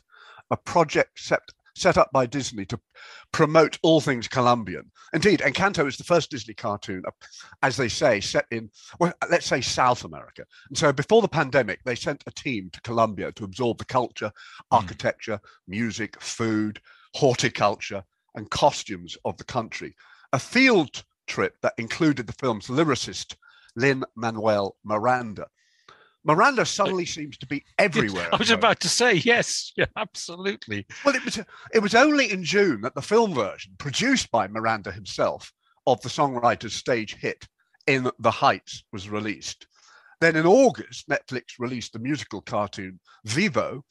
a 0.50 0.58
project 0.58 1.20
set, 1.20 1.42
set 1.76 1.98
up 1.98 2.10
by 2.12 2.26
Disney 2.26 2.66
to 2.66 2.80
promote 3.32 3.78
all 3.84 4.02
things 4.02 4.28
Colombian. 4.28 4.92
Indeed, 5.14 5.42
Encanto 5.42 5.88
is 5.88 5.98
the 5.98 6.04
first 6.04 6.30
Disney 6.32 6.54
cartoon, 6.54 7.04
uh, 7.08 7.12
as 7.62 7.78
they 7.78 7.88
say, 7.88 8.20
set 8.20 8.46
in, 8.52 8.70
well, 9.00 9.14
let's 9.30 9.46
say 9.46 9.62
South 9.62 10.06
America. 10.06 10.44
And 10.70 10.78
so 10.78 10.92
before 10.92 11.22
the 11.22 11.28
pandemic, 11.28 11.84
they 11.84 11.96
sent 11.96 12.24
a 12.28 12.32
team 12.32 12.70
to 12.74 12.82
Colombia 12.82 13.32
to 13.34 13.44
absorb 13.44 13.78
the 13.78 13.86
culture, 13.86 14.32
architecture, 14.72 15.40
music, 15.68 16.20
food, 16.22 16.80
horticulture, 17.14 18.04
and 18.36 18.50
costumes 18.50 19.18
of 19.26 19.38
the 19.38 19.44
country. 19.44 19.96
A 20.34 20.40
field 20.40 21.04
trip 21.28 21.56
that 21.62 21.74
included 21.78 22.28
the 22.28 22.34
film's 22.34 22.68
lyricist, 22.68 23.36
Lin 23.76 24.04
Manuel 24.16 24.76
Miranda. 24.84 25.48
Miranda 26.24 26.66
suddenly 26.66 27.06
seems 27.06 27.38
to 27.38 27.48
be 27.48 27.64
everywhere. 27.80 28.30
I 28.32 28.38
was 28.38 28.52
about 28.52 28.80
to 28.82 28.90
say 28.90 29.16
yes, 29.16 29.72
yeah, 29.78 29.86
absolutely. 29.98 30.86
Well, 31.04 31.16
it 31.16 31.26
was 31.26 31.40
it 31.74 31.80
was 31.80 31.96
only 31.96 32.32
in 32.32 32.44
June 32.44 32.82
that 32.82 32.96
the 32.96 33.02
film 33.02 33.34
version, 33.34 33.74
produced 33.78 34.30
by 34.32 34.48
Miranda 34.48 34.92
himself, 34.92 35.52
of 35.88 36.02
the 36.02 36.10
songwriter's 36.10 36.74
stage 36.74 37.16
hit 37.16 37.48
"In 37.88 38.10
the 38.20 38.32
Heights" 38.32 38.84
was 38.92 39.10
released. 39.10 39.68
Then 40.20 40.36
in 40.36 40.46
August, 40.46 41.10
Netflix 41.10 41.54
released 41.58 41.94
the 41.94 42.00
musical 42.00 42.42
cartoon 42.42 43.00
Vivo, 43.26 43.84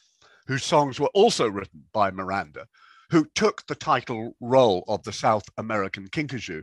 whose 0.47 0.65
songs 0.65 1.01
were 1.01 1.11
also 1.13 1.49
written 1.49 1.85
by 1.93 2.13
Miranda, 2.13 2.67
who 3.11 3.27
took 3.35 3.67
the 3.67 3.75
title 3.75 4.37
role 4.41 4.85
of 4.87 5.03
the 5.03 5.13
South 5.13 5.43
American 5.59 6.07
Kinkajou. 6.09 6.63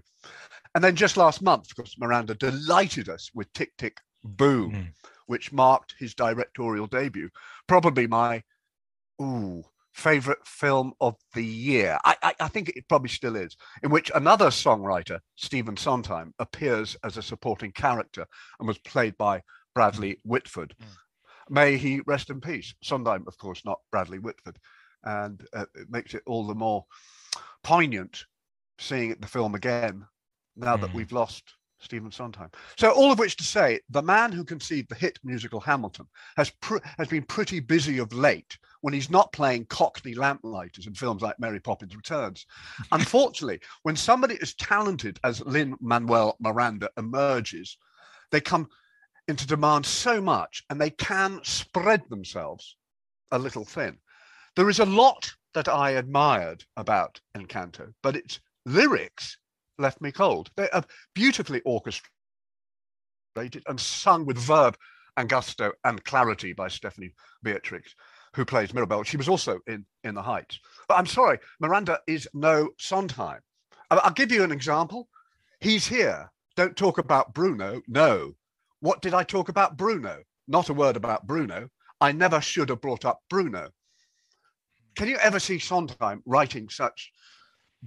And 0.73 0.83
then 0.83 0.95
just 0.95 1.17
last 1.17 1.41
month, 1.41 1.69
of 1.69 1.75
course, 1.75 1.95
Miranda 1.99 2.35
delighted 2.35 3.09
us 3.09 3.29
with 3.33 3.51
Tick 3.53 3.71
Tick 3.77 3.97
Boom, 4.23 4.71
Mm. 4.71 4.87
Which 5.27 5.53
marked 5.53 5.93
his 5.99 6.13
directorial 6.15 6.87
debut. 6.87 7.29
Probably 7.67 8.07
my 8.07 8.43
ooh 9.21 9.63
favorite 9.93 10.45
film 10.45 10.93
of 11.01 11.15
the 11.33 11.43
year. 11.43 11.97
I, 12.05 12.15
I, 12.21 12.33
I 12.41 12.47
think 12.49 12.69
it 12.69 12.87
probably 12.87 13.09
still 13.09 13.35
is, 13.35 13.57
in 13.81 13.89
which 13.89 14.11
another 14.13 14.47
songwriter, 14.47 15.19
Stephen 15.35 15.75
Sondheim, 15.75 16.35
appears 16.37 16.95
as 17.03 17.17
a 17.17 17.21
supporting 17.23 17.71
character 17.71 18.27
and 18.59 18.67
was 18.67 18.77
played 18.77 19.17
by 19.17 19.41
Bradley 19.73 20.19
Whitford. 20.23 20.75
Mm. 20.79 20.85
May 21.49 21.77
he 21.77 22.01
rest 22.05 22.29
in 22.29 22.41
peace. 22.41 22.75
Sondheim, 22.83 23.23
of 23.27 23.37
course, 23.39 23.63
not 23.65 23.79
Bradley 23.91 24.19
Whitford. 24.19 24.59
And 25.03 25.43
uh, 25.55 25.65
it 25.73 25.89
makes 25.89 26.13
it 26.13 26.21
all 26.27 26.45
the 26.45 26.53
more 26.53 26.85
poignant 27.63 28.25
seeing 28.77 29.15
the 29.19 29.27
film 29.27 29.55
again 29.55 30.05
now 30.55 30.77
that 30.77 30.91
Mm. 30.91 30.93
we've 30.93 31.11
lost 31.11 31.55
Stephen 31.79 32.11
Sondheim. 32.11 32.49
So, 32.77 32.91
all 32.91 33.11
of 33.11 33.19
which 33.19 33.35
to 33.37 33.43
say, 33.43 33.79
the 33.89 34.01
man 34.01 34.31
who 34.31 34.43
conceived 34.43 34.89
the 34.89 34.95
hit 34.95 35.19
musical 35.23 35.59
Hamilton 35.59 36.07
has 36.35 36.49
pr- 36.61 36.77
has 36.97 37.07
been 37.07 37.23
pretty 37.23 37.59
busy 37.59 37.99
of 37.99 38.13
late 38.13 38.57
when 38.81 38.93
he's 38.93 39.09
not 39.09 39.31
playing 39.31 39.65
Cockney 39.65 40.13
lamplighters 40.13 40.87
in 40.87 40.93
films 40.93 41.21
like 41.21 41.39
Mary 41.39 41.59
Poppins 41.59 41.95
Returns. 41.95 42.45
Unfortunately, 42.91 43.59
when 43.83 43.95
somebody 43.95 44.37
as 44.41 44.55
talented 44.55 45.19
as 45.23 45.41
Lin 45.41 45.75
Manuel 45.79 46.35
Miranda 46.39 46.89
emerges, 46.97 47.77
they 48.31 48.41
come 48.41 48.67
into 49.27 49.45
demand 49.45 49.85
so 49.85 50.21
much 50.21 50.63
and 50.69 50.79
they 50.79 50.89
can 50.89 51.39
spread 51.43 52.01
themselves 52.09 52.75
a 53.31 53.39
little 53.39 53.65
thin. 53.65 53.97
There 54.55 54.69
is 54.69 54.79
a 54.79 54.85
lot 54.85 55.31
that 55.53 55.67
I 55.67 55.91
admired 55.91 56.63
about 56.75 57.19
Encanto, 57.35 57.93
but 58.01 58.15
its 58.15 58.39
lyrics 58.65 59.37
left 59.77 60.01
me 60.01 60.11
cold. 60.11 60.49
They 60.55 60.69
are 60.69 60.83
beautifully 61.13 61.61
orchestrated 61.61 62.09
and 63.67 63.79
sung 63.79 64.25
with 64.25 64.37
verb 64.37 64.77
and 65.15 65.29
gusto 65.29 65.71
and 65.83 66.03
clarity 66.03 66.53
by 66.53 66.67
Stephanie 66.67 67.13
Beatriz, 67.43 67.95
who 68.35 68.45
plays 68.45 68.73
Mirabel. 68.73 69.03
She 69.03 69.17
was 69.17 69.29
also 69.29 69.59
in 69.67 69.85
In 70.03 70.15
the 70.15 70.21
Heights. 70.21 70.59
But 70.87 70.97
I'm 70.97 71.05
sorry, 71.05 71.39
Miranda 71.59 71.99
is 72.07 72.27
no 72.33 72.69
Sondheim. 72.77 73.41
I'll 73.89 74.11
give 74.11 74.31
you 74.31 74.43
an 74.43 74.51
example. 74.51 75.07
He's 75.59 75.87
here. 75.87 76.31
Don't 76.55 76.75
talk 76.75 76.97
about 76.97 77.33
Bruno. 77.33 77.81
No. 77.87 78.33
What 78.79 79.01
did 79.01 79.13
I 79.13 79.23
talk 79.23 79.49
about 79.49 79.77
Bruno? 79.77 80.23
Not 80.47 80.69
a 80.69 80.73
word 80.73 80.95
about 80.95 81.25
Bruno. 81.25 81.69
I 81.99 82.11
never 82.11 82.41
should 82.41 82.69
have 82.69 82.81
brought 82.81 83.05
up 83.05 83.21
Bruno. 83.29 83.69
Can 84.95 85.07
you 85.07 85.17
ever 85.17 85.39
see 85.39 85.59
Sondheim 85.59 86.21
writing 86.25 86.69
such 86.69 87.11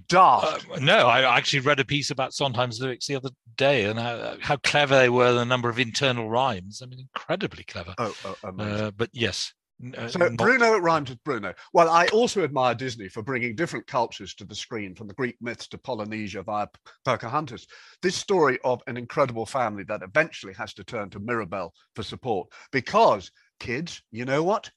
daft? 0.08 0.66
Uh, 0.70 0.78
no, 0.80 1.06
I 1.06 1.36
actually 1.36 1.60
read 1.60 1.80
a 1.80 1.84
piece 1.84 2.10
about 2.10 2.32
Sondheim's 2.34 2.80
lyrics 2.80 3.06
the 3.06 3.16
other 3.16 3.30
day 3.56 3.84
and 3.84 3.98
how, 3.98 4.36
how 4.40 4.56
clever 4.58 4.96
they 4.96 5.08
were, 5.08 5.32
the 5.32 5.44
number 5.44 5.68
of 5.68 5.78
internal 5.78 6.28
rhymes. 6.28 6.80
I 6.82 6.86
mean, 6.86 7.00
incredibly 7.00 7.64
clever. 7.64 7.94
oh, 7.98 8.14
oh, 8.24 8.36
amazing. 8.44 8.72
Uh, 8.80 8.90
but 8.96 9.10
yes. 9.12 9.52
uh, 9.96 10.08
So 10.08 10.18
not- 10.18 10.36
Bruno 10.36 10.78
rhymes 10.78 11.10
with 11.10 11.22
Bruno. 11.24 11.54
Well, 11.72 11.88
I 11.88 12.06
also 12.08 12.42
admire 12.44 12.74
Disney 12.74 13.08
for 13.08 13.22
bringing 13.22 13.54
different 13.54 13.86
cultures 13.86 14.34
to 14.36 14.44
the 14.44 14.54
screen, 14.54 14.94
from 14.94 15.08
the 15.08 15.14
Greek 15.14 15.36
myths 15.40 15.66
to 15.68 15.78
Polynesia 15.78 16.42
via 16.42 16.66
Pocahontas. 17.04 17.66
This 18.02 18.16
story 18.16 18.58
of 18.64 18.82
an 18.86 18.96
incredible 18.96 19.46
family 19.46 19.84
that 19.84 20.02
eventually 20.02 20.54
has 20.54 20.72
to 20.74 20.84
turn 20.84 21.10
to 21.10 21.20
Mirabel 21.20 21.72
for 21.94 22.02
support, 22.02 22.48
because 22.72 23.30
kids, 23.58 24.02
you 24.10 24.24
know 24.24 24.42
what? 24.42 24.70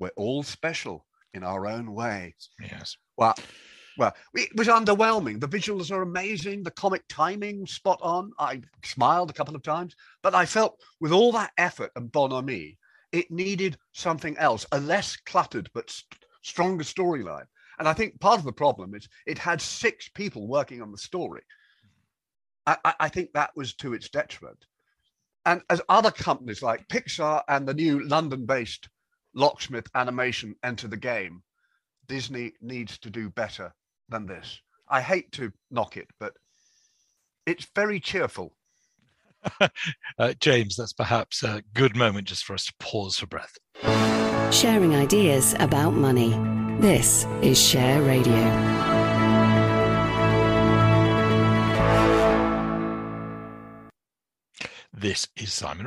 We're 0.00 0.10
all 0.16 0.42
special 0.42 1.06
in 1.34 1.44
our 1.44 1.66
own 1.66 1.92
way. 1.92 2.34
Yes. 2.60 2.96
Well, 3.16 3.34
well, 3.96 4.14
it 4.34 4.54
was 4.56 4.68
underwhelming. 4.68 5.40
The 5.40 5.48
visuals 5.48 5.90
are 5.90 6.02
amazing. 6.02 6.62
The 6.62 6.70
comic 6.70 7.04
timing 7.08 7.66
spot 7.66 8.00
on. 8.02 8.32
I 8.38 8.62
smiled 8.84 9.30
a 9.30 9.34
couple 9.34 9.54
of 9.54 9.62
times, 9.62 9.94
but 10.22 10.34
I 10.34 10.46
felt 10.46 10.80
with 11.00 11.12
all 11.12 11.32
that 11.32 11.52
effort 11.58 11.92
and 11.96 12.10
bonhomie, 12.10 12.78
it 13.12 13.30
needed 13.30 13.78
something 13.92 14.36
else, 14.38 14.66
a 14.72 14.80
less 14.80 15.16
cluttered 15.16 15.70
but 15.74 15.90
st- 15.90 16.24
stronger 16.42 16.84
storyline. 16.84 17.46
And 17.78 17.88
I 17.88 17.92
think 17.92 18.20
part 18.20 18.38
of 18.38 18.44
the 18.44 18.52
problem 18.52 18.94
is 18.94 19.08
it 19.26 19.38
had 19.38 19.60
six 19.60 20.08
people 20.08 20.48
working 20.48 20.82
on 20.82 20.92
the 20.92 20.98
story. 20.98 21.42
I, 22.66 22.76
I, 22.84 22.94
I 23.00 23.08
think 23.08 23.32
that 23.32 23.50
was 23.56 23.74
to 23.76 23.94
its 23.94 24.08
detriment. 24.08 24.66
And 25.46 25.62
as 25.70 25.80
other 25.88 26.10
companies 26.10 26.62
like 26.62 26.88
Pixar 26.88 27.42
and 27.48 27.68
the 27.68 27.74
new 27.74 28.06
London-based 28.06 28.88
Locksmith 29.34 29.88
Animation 29.94 30.54
enter 30.62 30.88
the 30.88 30.96
game, 30.96 31.42
Disney 32.08 32.52
needs 32.60 32.98
to 32.98 33.10
do 33.10 33.30
better 33.30 33.72
than 34.08 34.26
this. 34.26 34.60
I 34.88 35.00
hate 35.00 35.32
to 35.32 35.52
knock 35.70 35.96
it, 35.96 36.08
but 36.18 36.34
it's 37.46 37.66
very 37.74 38.00
cheerful. 38.00 38.54
uh, 40.18 40.34
James, 40.40 40.76
that's 40.76 40.92
perhaps 40.92 41.42
a 41.42 41.62
good 41.74 41.96
moment 41.96 42.28
just 42.28 42.44
for 42.44 42.54
us 42.54 42.66
to 42.66 42.72
pause 42.78 43.18
for 43.18 43.26
breath. 43.26 43.56
Sharing 44.52 44.94
ideas 44.94 45.54
about 45.58 45.90
money. 45.90 46.30
This 46.80 47.24
is 47.42 47.60
Share 47.60 48.02
Radio. 48.02 48.74
This 54.92 55.28
is 55.36 55.52
Simon. 55.52 55.86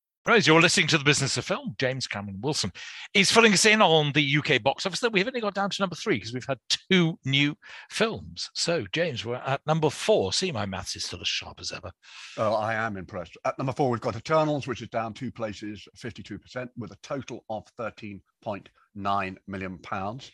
Rose, 0.27 0.45
you're 0.45 0.61
listening 0.61 0.85
to 0.85 0.99
the 0.99 1.03
business 1.03 1.35
of 1.37 1.45
film. 1.45 1.73
James 1.79 2.05
Cameron 2.05 2.37
Wilson 2.41 2.71
is 3.15 3.31
filling 3.31 3.53
us 3.53 3.65
in 3.65 3.81
on 3.81 4.11
the 4.11 4.37
UK 4.37 4.61
box 4.61 4.85
office. 4.85 4.99
That 4.99 5.11
we've 5.11 5.25
only 5.25 5.41
got 5.41 5.55
down 5.55 5.71
to 5.71 5.81
number 5.81 5.95
three 5.95 6.17
because 6.17 6.31
we've 6.31 6.45
had 6.45 6.59
two 6.91 7.17
new 7.25 7.57
films. 7.89 8.51
So, 8.53 8.85
James, 8.93 9.25
we're 9.25 9.37
at 9.37 9.61
number 9.65 9.89
four. 9.89 10.31
See, 10.31 10.51
my 10.51 10.67
maths 10.67 10.95
is 10.95 11.05
still 11.05 11.21
as 11.21 11.27
sharp 11.27 11.59
as 11.59 11.71
ever. 11.71 11.89
Oh, 12.37 12.53
I 12.53 12.75
am 12.75 12.97
impressed. 12.97 13.35
At 13.45 13.57
number 13.57 13.73
four, 13.73 13.89
we've 13.89 13.99
got 13.99 14.15
Eternals, 14.15 14.67
which 14.67 14.83
is 14.83 14.89
down 14.89 15.15
two 15.15 15.31
places, 15.31 15.87
52%, 15.97 16.69
with 16.77 16.91
a 16.91 16.97
total 17.01 17.43
of 17.49 17.65
13.9 17.79 19.37
million 19.47 19.77
pounds. 19.79 20.31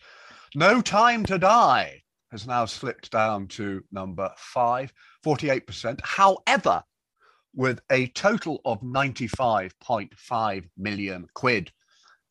No 0.54 0.82
Time 0.82 1.26
to 1.28 1.38
Die 1.38 2.02
has 2.32 2.46
now 2.46 2.66
slipped 2.66 3.10
down 3.12 3.48
to 3.48 3.82
number 3.94 4.30
five, 4.36 4.92
48%. 5.26 6.02
However, 6.04 6.84
with 7.58 7.82
a 7.92 8.06
total 8.10 8.62
of 8.66 8.80
95.5 8.82 10.70
million 10.78 11.28
quid. 11.34 11.72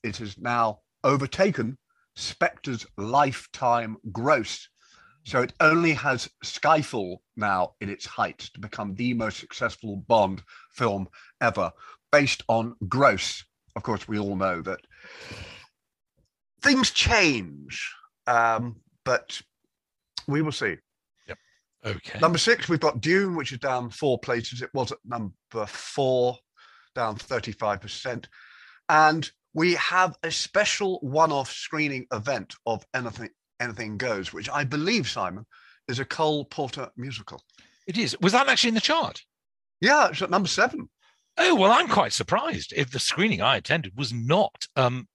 It 0.04 0.16
has 0.18 0.38
now 0.38 0.78
overtaken 1.02 1.76
Spectre's 2.14 2.87
lifetime 2.97 3.97
gross. 4.12 4.68
So 5.25 5.42
it 5.42 5.52
only 5.59 5.92
has 5.95 6.30
Skyfall 6.45 7.16
now 7.37 7.75
in 7.80 7.90
its 7.90 8.06
height 8.06 8.38
to 8.54 8.61
become 8.61 8.95
the 8.95 9.14
most 9.14 9.38
successful 9.38 9.97
Bond 9.97 10.42
film 10.71 11.09
ever, 11.40 11.73
based 12.12 12.45
on 12.49 12.76
gross. 12.88 13.45
Of 13.75 13.83
course, 13.83 14.06
we 14.06 14.21
all 14.21 14.37
know 14.37 14.62
that 14.62 14.80
things 16.62 16.92
change, 16.92 17.92
um, 18.28 18.76
but 19.04 19.42
we 20.28 20.40
will 20.40 20.52
see. 20.52 20.76
Okay. 21.87 22.19
Number 22.19 22.38
six, 22.38 22.69
we've 22.69 22.81
got 22.81 23.00
Dune, 23.00 23.37
which 23.37 23.52
is 23.52 23.59
down 23.59 23.90
four 23.90 24.19
places. 24.19 24.61
It 24.61 24.71
was 24.75 24.90
at 24.90 24.99
number 25.05 25.66
four, 25.66 26.37
down 26.95 27.16
35%. 27.16 28.26
And 28.88 29.31
we 29.55 29.75
have 29.75 30.16
a 30.23 30.31
special 30.31 30.99
one-off 31.00 31.50
screening 31.50 32.07
event 32.12 32.55
of 32.66 32.85
Anything 32.93 33.31
Anything 33.61 33.97
Goes, 33.97 34.33
which 34.33 34.50
I 34.50 34.64
believe, 34.64 35.09
Simon, 35.09 35.47
is 35.88 35.99
a 35.99 36.05
Cole 36.05 36.45
Porter 36.45 36.90
musical. 36.97 37.40
It 37.87 37.97
is. 37.97 38.16
Was 38.21 38.33
that 38.33 38.49
actually 38.49 38.69
in 38.69 38.75
the 38.75 38.81
chart? 38.81 39.23
Yeah, 39.81 40.09
it's 40.09 40.21
at 40.21 40.31
number 40.31 40.49
seven. 40.49 40.88
Oh, 41.38 41.55
well, 41.55 41.71
I'm 41.71 41.88
quite 41.88 42.12
surprised 42.12 42.73
if 42.76 42.90
the 42.90 42.99
screening 42.99 43.40
I 43.40 43.57
attended 43.57 43.93
was 43.97 44.12
not 44.12 44.66
um, 44.75 45.07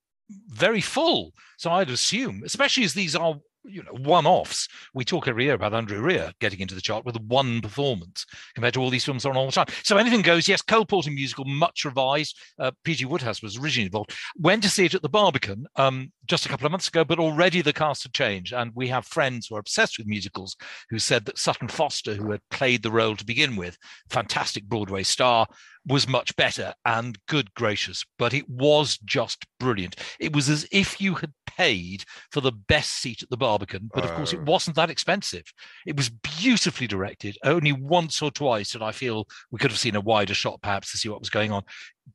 very 0.48 0.82
full. 0.82 1.34
So 1.58 1.72
I'd 1.72 1.90
assume, 1.90 2.44
especially 2.46 2.84
as 2.84 2.94
these 2.94 3.16
are 3.16 3.36
you 3.64 3.84
know 3.84 3.92
one-offs. 3.92 4.68
We 4.94 5.06
talk 5.06 5.28
every 5.28 5.46
year 5.46 5.54
about 5.54 5.74
André 5.74 6.02
Rieu 6.02 6.32
getting 6.40 6.60
into 6.60 6.76
the 6.76 6.82
chart 6.82 7.06
with 7.06 7.20
one 7.22 7.62
performance 7.62 8.26
compared 8.56 8.74
to 8.76 8.82
all 8.82 8.90
these 8.90 9.06
films 9.06 9.26
on 9.26 9.38
all 9.38 9.48
the 9.48 9.52
time. 9.52 9.68
So 9.84 9.98
anything 9.98 10.22
goes. 10.22 10.48
Yes, 10.48 10.62
Cole 10.62 10.86
Porter 10.86 11.12
musical, 11.12 11.46
much 11.46 11.86
revised. 11.86 12.38
Uh, 12.60 12.72
P.G. 12.84 13.06
Wodehouse 13.06 13.42
was 13.42 13.58
originally 13.58 13.86
involved. 13.86 14.14
Went 14.38 14.64
to 14.64 14.70
see 14.70 14.86
it 14.86 14.94
at 14.94 15.02
the 15.02 15.10
Barbican 15.10 15.66
um, 15.76 16.12
just 16.26 16.46
a 16.46 16.50
couple 16.50 16.66
of 16.66 16.72
months 16.72 16.88
ago, 16.88 17.04
but 17.04 17.20
already 17.20 17.62
the 17.62 17.74
cast 17.74 18.04
had 18.04 18.14
changed, 18.14 18.54
and 18.54 18.72
we 18.76 18.88
have 18.88 19.06
friends 19.06 19.48
who 19.48 19.56
are 19.56 19.60
obsessed 19.60 19.98
with 19.98 20.08
musicals 20.08 20.56
who 20.90 21.00
said 21.00 21.26
that 21.26 21.38
Sutton 21.38 21.68
Foster, 21.68 22.14
who 22.14 22.32
had 22.32 22.42
played 22.50 22.84
the 22.84 22.92
role 22.92 23.16
to 23.16 23.26
begin 23.26 23.56
with, 23.56 23.78
fantastic 24.10 24.66
Broadway 24.66 25.04
star, 25.04 25.48
was 25.86 26.08
much 26.08 26.36
better 26.36 26.74
and 26.86 27.18
good 27.28 27.54
gracious, 27.56 28.06
but 28.20 28.34
it 28.34 28.48
was 28.50 28.98
just 29.00 29.46
brilliant. 29.60 29.96
It 30.20 30.36
was 30.36 30.50
as 30.50 30.68
if 30.72 31.02
you 31.02 31.16
had 31.16 31.34
paid 31.62 32.04
for 32.32 32.42
the 32.42 32.52
best 32.52 32.92
seat 33.02 33.22
at 33.24 33.30
the 33.30 33.38
Barbican, 33.38 33.90
but 33.94 34.04
of 34.06 34.12
course 34.16 34.34
it 34.34 34.40
Oh. 34.40 34.52
wasn't 34.54 34.76
that 34.78 34.90
expensive. 34.90 35.44
It 35.86 35.96
was 35.96 36.10
beautifully 36.10 36.88
directed. 36.88 37.38
Only 37.44 37.72
once 37.72 38.22
or 38.22 38.32
twice 38.32 38.72
did 38.72 38.82
I 38.82 38.92
feel 38.92 39.28
we 39.52 39.60
could 39.60 39.72
have 39.72 39.80
seen 39.80 39.96
a 39.96 40.02
wider 40.02 40.34
shot, 40.34 40.62
perhaps, 40.62 40.92
to 40.92 40.98
see 40.98 41.10
what 41.10 41.20
was 41.20 41.30
going 41.30 41.52
on. 41.52 41.64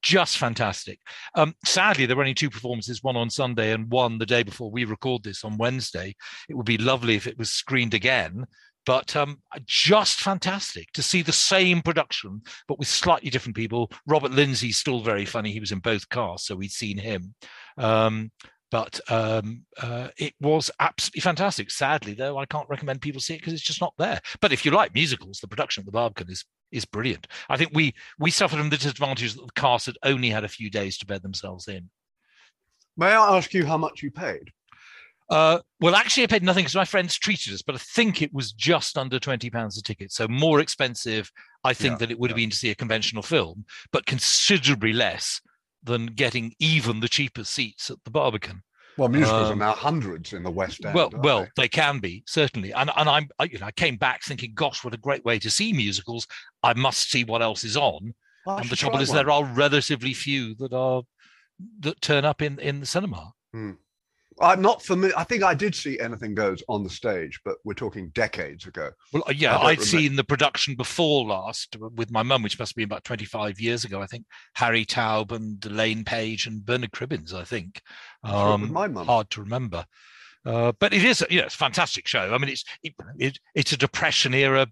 Just 0.03 0.39
fantastic. 0.39 0.99
Um, 1.35 1.55
sadly, 1.65 2.07
there 2.07 2.17
were 2.17 2.23
only 2.23 2.35
two 2.35 2.51
performances, 2.51 3.03
one 3.03 3.17
on 3.17 3.31
Sunday 3.31 3.73
and 3.73 3.91
one 3.91 4.19
the 4.19 4.27
day 4.27 4.43
before 4.43 4.71
we 4.71 4.85
record 4.85 5.23
this 5.23 5.45
on 5.45 5.57
Wednesday. 5.59 6.17
It 6.49 6.55
would 6.55 6.67
be 6.67 6.79
lovely 6.79 7.15
if 7.15 7.27
it 7.27 7.39
was 7.39 7.51
screened 7.51 7.95
again. 7.95 8.47
But 8.85 9.17
um, 9.17 9.43
just 9.65 10.21
fantastic 10.21 10.93
to 10.93 11.03
see 11.03 11.23
the 11.23 11.33
same 11.33 11.83
production, 11.83 12.43
but 12.69 12.79
with 12.79 12.87
slightly 12.87 13.31
different 13.31 13.57
people. 13.57 13.91
Robert 14.07 14.31
Lindsay's 14.31 14.77
still 14.77 15.01
very 15.01 15.25
funny. 15.25 15.51
He 15.51 15.59
was 15.61 15.73
in 15.73 15.81
both 15.81 16.09
casts, 16.09 16.47
so 16.47 16.55
we'd 16.55 16.71
seen 16.71 16.97
him. 16.99 17.35
Um, 17.79 18.31
but 18.71 19.01
um, 19.09 19.65
uh, 19.81 20.09
it 20.19 20.35
was 20.41 20.71
absolutely 20.81 21.21
fantastic. 21.21 21.71
Sadly, 21.71 22.15
though, 22.15 22.39
I 22.39 22.47
can't 22.47 22.69
recommend 22.69 23.01
people 23.01 23.21
see 23.21 23.35
it 23.35 23.39
because 23.39 23.53
it's 23.53 23.63
just 23.63 23.81
not 23.81 23.95
there. 23.99 24.21
But 24.41 24.53
if 24.53 24.65
you 24.65 24.71
like 24.71 24.95
musicals, 24.95 25.39
the 25.39 25.49
production 25.49 25.83
of 25.83 25.87
the 25.87 25.93
Barbican 25.93 26.31
is 26.31 26.45
is 26.73 26.85
brilliant. 26.85 27.29
I 27.49 27.57
think 27.57 27.71
we 27.73 27.95
we 28.19 28.31
suffered 28.31 28.59
from 28.59 28.71
the 28.71 28.77
disadvantage 28.77 29.35
that 29.35 29.47
the 29.47 29.61
cast 29.61 29.87
had 29.87 29.99
only 30.03 30.31
had 30.31 30.45
a 30.45 30.49
few 30.49 30.69
days 30.71 30.99
to 30.99 31.07
bed 31.07 31.23
themselves 31.23 31.69
in. 31.69 31.91
May 32.97 33.07
I 33.07 33.37
ask 33.37 33.55
you 33.55 33.67
how 33.67 33.77
much 33.77 34.03
you 34.03 34.11
paid? 34.11 34.51
Uh, 35.29 35.59
well, 35.81 35.97
actually, 35.97 36.23
I 36.23 36.29
paid 36.29 36.45
nothing 36.45 36.63
because 36.63 36.77
my 36.77 36.85
friends 36.85 37.17
treated 37.17 37.53
us, 37.53 37.61
but 37.61 37.75
I 37.75 37.79
think 37.79 38.23
it 38.23 38.33
was 38.33 38.53
just 38.53 38.97
under 38.97 39.19
twenty 39.19 39.51
pounds 39.51 39.77
a 39.77 39.83
ticket, 39.83 40.13
so 40.13 40.29
more 40.29 40.61
expensive, 40.61 41.31
I 41.65 41.75
think, 41.75 41.93
Yeah, 41.93 41.99
than 41.99 42.11
it 42.11 42.19
would 42.19 42.31
have 42.31 42.37
been 42.37 42.51
to 42.51 42.57
see 42.57 42.71
a 42.71 42.77
conventional 42.77 43.23
film, 43.23 43.65
but 43.93 44.07
considerably 44.07 44.93
less 44.93 45.41
than 45.87 46.07
getting 46.07 46.53
even 46.59 47.01
the 47.01 47.09
cheapest 47.09 47.55
seats 47.55 47.91
at 47.91 47.97
the 48.05 48.11
Barbican. 48.11 48.63
Well, 48.99 49.09
musicals 49.09 49.51
Um, 49.51 49.53
are 49.63 49.67
now 49.67 49.73
hundreds 49.73 50.33
in 50.33 50.43
the 50.43 50.51
West 50.51 50.85
End. 50.85 50.95
well, 50.95 51.11
well, 51.23 51.43
they? 51.57 51.63
they 51.63 51.69
can 51.69 51.99
be 51.99 52.23
certainly, 52.27 52.73
and 52.73 52.91
and 52.97 53.09
I'm 53.09 53.29
I, 53.39 53.45
you 53.45 53.59
know 53.59 53.67
I 53.67 53.73
came 53.73 53.97
back 53.97 54.23
thinking, 54.23 54.53
gosh, 54.55 54.85
what 54.85 54.95
a 54.95 54.99
great 54.99 55.25
way 55.25 55.39
to 55.39 55.51
see 55.51 55.73
musicals. 55.73 56.27
I 56.63 56.73
must 56.75 57.11
see 57.11 57.23
what 57.25 57.43
else 57.43 57.63
is 57.65 57.77
on. 57.77 58.15
I 58.47 58.61
and 58.61 58.71
the 58.71 58.77
trouble 58.77 59.01
is, 59.01 59.09
one. 59.11 59.17
there 59.17 59.31
are 59.31 59.45
relatively 59.45 60.15
few 60.15 60.55
that 60.57 60.73
are 60.73 61.03
that 61.81 62.01
turn 62.01 62.25
up 62.25 62.41
in 62.43 62.59
in 62.59 62.81
the 62.81 62.87
cinema. 62.87 63.33
I'm 64.41 64.61
not 64.61 64.83
familiar. 64.83 65.17
I 65.17 65.25
think 65.25 65.43
I 65.43 65.55
did 65.55 65.75
see 65.75 65.99
Anything 65.99 66.35
Goes 66.35 66.63
on 66.69 66.83
the 66.85 66.91
stage, 66.91 67.41
but 67.45 67.57
we're 67.65 67.75
talking 67.75 68.11
decades 68.11 68.67
ago. 68.67 68.91
Well, 69.13 69.23
uh, 69.29 69.33
yeah, 69.35 69.57
I'd 69.57 69.79
remember. 69.79 69.83
seen 69.85 70.17
the 70.17 70.25
production 70.25 70.75
before 70.75 71.25
last 71.25 71.77
with 71.95 72.11
my 72.11 72.23
mum, 72.23 72.43
which 72.43 72.59
must 72.59 72.73
have 72.73 72.77
been 72.77 72.85
about 72.85 73.05
25 73.05 73.59
years 73.61 73.85
ago. 73.85 74.03
I 74.03 74.07
think 74.07 74.25
Harry 74.55 74.85
Taub 74.85 75.33
and 75.33 75.65
Elaine 75.65 76.05
Paige 76.05 76.47
and 76.47 76.65
Bernard 76.65 76.93
Cribbins, 76.93 77.33
I 77.33 77.45
think. 77.45 77.81
I'm 78.23 78.31
sure 78.31 78.39
it 78.41 78.45
was 78.61 78.63
Um, 78.69 78.73
my 78.73 78.87
mum. 78.89 79.07
hard 79.07 79.31
to 79.31 79.41
remember. 79.41 79.85
Uh, 80.45 80.73
but 80.79 80.93
it 80.93 81.03
is, 81.05 81.25
you 81.31 81.39
know, 81.41 81.47
it's 81.47 81.55
a 81.55 81.59
fantastic 81.59 82.07
show. 82.07 82.33
I 82.33 82.39
mean, 82.39 82.51
it's 82.51 82.65
it, 82.83 82.95
it, 83.19 83.39
it's 83.55 83.73
a 83.73 83.77
Depression 83.77 84.33
era 84.35 84.67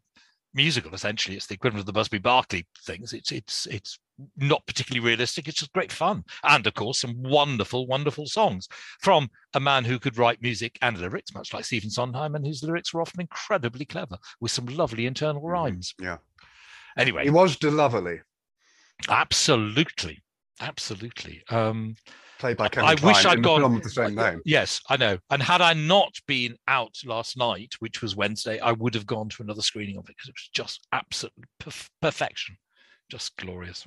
musical. 0.55 0.95
Essentially, 0.95 1.37
it's 1.37 1.47
the 1.47 1.55
equivalent 1.55 1.81
of 1.81 1.87
the 1.87 1.93
Busby 1.93 2.19
Berkeley 2.19 2.67
things. 2.85 3.13
It's 3.13 3.33
it's 3.33 3.67
it's 3.67 3.99
not 4.37 4.67
particularly 4.67 5.05
realistic. 5.05 5.49
It's 5.49 5.59
just 5.59 5.73
great 5.73 5.93
fun, 5.93 6.25
and 6.45 6.67
of 6.67 6.75
course, 6.75 7.01
some 7.01 7.23
wonderful, 7.23 7.87
wonderful 7.87 8.27
songs 8.27 8.69
from 9.01 9.29
a 9.55 9.61
man 9.61 9.85
who 9.85 9.99
could 9.99 10.17
write 10.19 10.43
music 10.43 10.79
and 10.83 10.99
lyrics, 10.99 11.35
much 11.35 11.53
like 11.53 11.65
Stephen 11.65 11.91
Sondheim, 11.91 12.35
and 12.35 12.47
whose 12.47 12.63
lyrics 12.63 12.95
were 12.95 13.03
often 13.03 13.21
incredibly 13.21 13.85
clever 13.85 14.17
with 14.41 14.53
some 14.53 14.67
lovely 14.67 15.07
internal 15.07 15.43
mm, 15.43 15.51
rhymes. 15.51 15.95
Yeah. 16.01 16.19
Anyway, 16.97 17.25
He 17.25 17.31
was 17.31 17.57
De-Lovely, 17.57 18.21
absolutely, 19.09 20.23
absolutely. 20.61 21.43
Um, 21.51 21.95
played 22.39 22.57
by 22.57 22.69
Kevin 22.69 22.91
I 22.91 22.95
wish 23.07 23.25
I'd 23.25 23.39
the 23.39 23.43
gone- 23.43 23.81
the 23.81 23.89
same 23.89 24.15
name. 24.15 24.41
Yes, 24.45 24.81
I 24.89 24.97
know. 24.97 25.19
And 25.31 25.43
had 25.43 25.61
I 25.61 25.73
not 25.73 26.15
been 26.27 26.57
out 26.69 26.95
last 27.05 27.37
night, 27.37 27.75
which 27.79 28.03
was 28.03 28.17
Wednesday, 28.17 28.59
I 28.61 28.73
would 28.73 28.95
have 28.95 29.07
gone 29.07 29.29
to 29.31 29.43
another 29.43 29.63
screening 29.63 29.97
of 29.97 30.05
it 30.09 30.17
because 30.17 30.29
it 30.29 30.35
was 30.35 30.51
just 30.55 30.87
absolute 30.93 31.33
perf- 31.63 31.89
perfection, 32.03 32.57
just 33.11 33.37
glorious. 33.37 33.87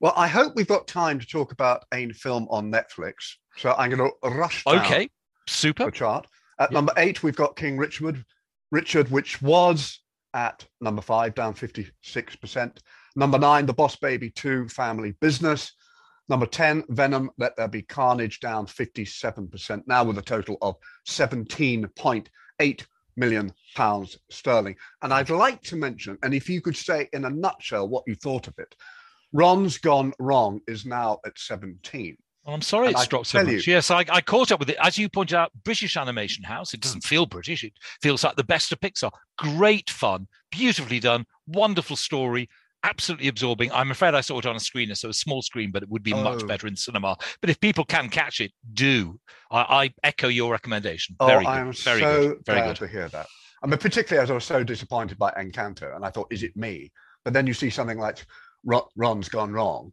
Well, 0.00 0.14
I 0.16 0.28
hope 0.28 0.54
we've 0.56 0.66
got 0.66 0.88
time 0.88 1.18
to 1.20 1.26
talk 1.26 1.52
about 1.52 1.84
a 1.92 2.10
film 2.12 2.46
on 2.50 2.72
Netflix. 2.72 3.14
So 3.56 3.74
I'm 3.76 3.90
going 3.90 4.10
to 4.10 4.28
rush 4.30 4.64
down 4.64 4.78
Okay, 4.78 5.04
the 5.06 5.52
super. 5.52 5.90
chart. 5.90 6.26
At 6.58 6.70
Yeah. 6.70 6.74
number 6.74 6.92
eight, 6.96 7.22
we've 7.22 7.36
got 7.36 7.56
King 7.56 7.76
Richard, 7.76 8.24
Richard, 8.70 9.10
which 9.10 9.42
was 9.42 10.00
at 10.32 10.66
number 10.80 11.02
five, 11.02 11.34
down 11.34 11.52
56%. 11.54 12.78
Number 13.16 13.38
nine, 13.38 13.66
The 13.66 13.72
Boss 13.74 13.96
Baby 13.96 14.30
2 14.30 14.68
Family 14.68 15.12
Business. 15.20 15.72
Number 16.30 16.46
10, 16.46 16.84
Venom, 16.90 17.28
Let 17.38 17.56
There 17.56 17.66
Be 17.66 17.82
Carnage, 17.82 18.38
down 18.38 18.64
57%, 18.64 19.82
now 19.88 20.04
with 20.04 20.16
a 20.16 20.22
total 20.22 20.56
of 20.62 20.76
17.8 21.08 22.86
million 23.16 23.52
pounds 23.74 24.16
sterling. 24.30 24.76
And 25.02 25.12
I'd 25.12 25.28
like 25.28 25.60
to 25.62 25.76
mention, 25.76 26.18
and 26.22 26.32
if 26.32 26.48
you 26.48 26.60
could 26.60 26.76
say 26.76 27.08
in 27.12 27.24
a 27.24 27.30
nutshell 27.30 27.88
what 27.88 28.04
you 28.06 28.14
thought 28.14 28.46
of 28.46 28.54
it, 28.58 28.76
Ron's 29.32 29.78
Gone 29.78 30.12
Wrong 30.20 30.60
is 30.68 30.86
now 30.86 31.18
at 31.26 31.36
17. 31.36 32.16
Well, 32.44 32.54
I'm 32.54 32.62
sorry 32.62 32.86
And 32.86 32.94
it's 32.94 33.02
I 33.02 33.06
dropped 33.06 33.26
so 33.26 33.42
much. 33.42 33.66
you- 33.66 33.72
Yes, 33.74 33.90
I, 33.90 34.04
I 34.08 34.20
caught 34.20 34.52
up 34.52 34.60
with 34.60 34.70
it. 34.70 34.76
As 34.80 34.96
you 34.96 35.08
pointed 35.08 35.34
out, 35.36 35.50
British 35.64 35.96
Animation 35.96 36.44
House. 36.44 36.74
It 36.74 36.80
doesn't 36.80 37.02
feel 37.04 37.26
British. 37.26 37.64
It 37.64 37.72
feels 38.00 38.22
like 38.22 38.36
the 38.36 38.44
best 38.44 38.70
of 38.72 38.78
Pixar. 38.80 39.10
Great 39.36 39.90
fun, 39.90 40.28
beautifully 40.52 41.00
done, 41.00 41.26
wonderful 41.48 41.96
story, 41.96 42.48
absolutely 42.84 43.28
absorbing. 43.28 43.70
I'm 43.72 43.90
afraid 43.90 44.14
I 44.14 44.20
saw 44.20 44.38
it 44.38 44.46
on 44.46 44.56
a 44.56 44.60
screen, 44.60 44.94
so 44.94 45.08
a 45.08 45.12
small 45.12 45.42
screen, 45.42 45.70
but 45.70 45.82
it 45.82 45.88
would 45.88 46.02
be 46.02 46.12
much 46.12 46.42
Oh. 46.42 46.46
better 46.46 46.66
in 46.66 46.76
cinema. 46.76 47.16
But 47.40 47.50
if 47.50 47.60
people 47.60 47.84
can 47.84 48.08
catch 48.08 48.40
it, 48.40 48.52
do. 48.74 49.20
I, 49.50 49.60
I 49.84 49.94
echo 50.02 50.28
your 50.28 50.52
recommendation. 50.52 51.16
Oh, 51.20 51.26
Very 51.26 51.44
good. 51.44 51.50
I 51.50 51.58
am 51.60 51.72
very 51.72 52.00
so 52.00 52.28
good. 52.28 52.38
Very 52.46 52.60
glad 52.60 52.78
good. 52.78 52.86
to 52.86 52.88
hear 52.88 53.08
that. 53.08 53.26
I 53.62 53.66
mean, 53.66 53.78
particularly 53.78 54.22
as 54.22 54.30
I 54.30 54.34
was 54.34 54.44
so 54.44 54.64
disappointed 54.64 55.18
by 55.18 55.30
Encanto, 55.32 55.94
and 55.94 56.04
I 56.04 56.10
thought, 56.10 56.28
is 56.32 56.42
it 56.42 56.56
me? 56.56 56.90
But 57.24 57.34
then 57.34 57.46
you 57.46 57.52
see 57.54 57.68
something 57.70 57.98
like 57.98 58.24
Ron- 58.64 58.88
Ron's 58.96 59.28
Gone 59.28 59.52
Wrong, 59.52 59.92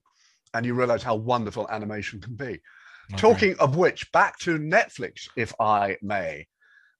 and 0.53 0.65
you 0.65 0.73
realize 0.73 1.03
how 1.03 1.15
wonderful 1.15 1.67
animation 1.69 2.21
can 2.21 2.35
be. 2.35 2.45
Okay. 3.11 3.17
Talking 3.17 3.55
of 3.59 3.75
which, 3.75 4.09
back 4.11 4.37
to 4.39 4.57
Netflix, 4.57 5.27
if 5.35 5.53
I 5.59 5.97
may. 6.01 6.47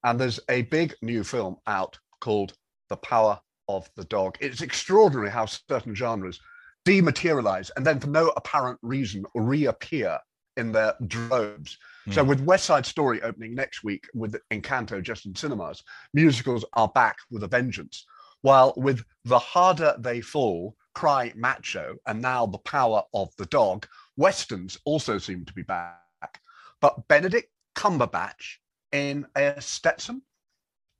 And 0.03 0.19
there's 0.19 0.39
a 0.49 0.61
big 0.63 0.93
new 1.01 1.23
film 1.23 1.57
out 1.67 1.97
called 2.21 2.53
The 2.89 2.97
Power 2.97 3.39
of 3.67 3.89
the 3.95 4.05
Dog. 4.05 4.37
It's 4.39 4.61
extraordinary 4.61 5.29
how 5.29 5.45
certain 5.45 5.95
genres 5.95 6.39
dematerialize 6.85 7.69
and 7.75 7.85
then 7.85 7.99
for 7.99 8.07
no 8.07 8.29
apparent 8.37 8.79
reason 8.81 9.25
reappear 9.35 10.19
in 10.55 10.71
their 10.71 10.93
droves. 11.05 11.77
So 12.11 12.23
Hmm. 12.23 12.29
with 12.29 12.41
West 12.41 12.65
Side 12.65 12.85
Story 12.85 13.21
opening 13.21 13.53
next 13.53 13.83
week 13.83 14.07
with 14.13 14.35
Encanto 14.49 15.01
just 15.03 15.25
in 15.25 15.35
cinemas, 15.35 15.83
musicals 16.13 16.65
are 16.73 16.87
back 16.87 17.17
with 17.29 17.43
a 17.43 17.47
vengeance. 17.47 18.05
While 18.41 18.73
with 18.77 19.03
The 19.25 19.39
Harder 19.39 19.95
They 19.99 20.21
Fall, 20.21 20.75
Cry 20.93 21.33
Macho, 21.35 21.97
and 22.07 22.21
now 22.21 22.45
The 22.45 22.57
Power 22.59 23.03
of 23.13 23.35
the 23.37 23.45
Dog, 23.47 23.87
Westerns 24.15 24.77
also 24.85 25.17
seem 25.17 25.45
to 25.45 25.53
be 25.53 25.63
back. 25.63 26.41
But 26.79 27.07
Benedict 27.07 27.51
Cumberbatch 27.75 28.57
in 28.91 29.27
a 29.35 29.61
Stetson? 29.61 30.21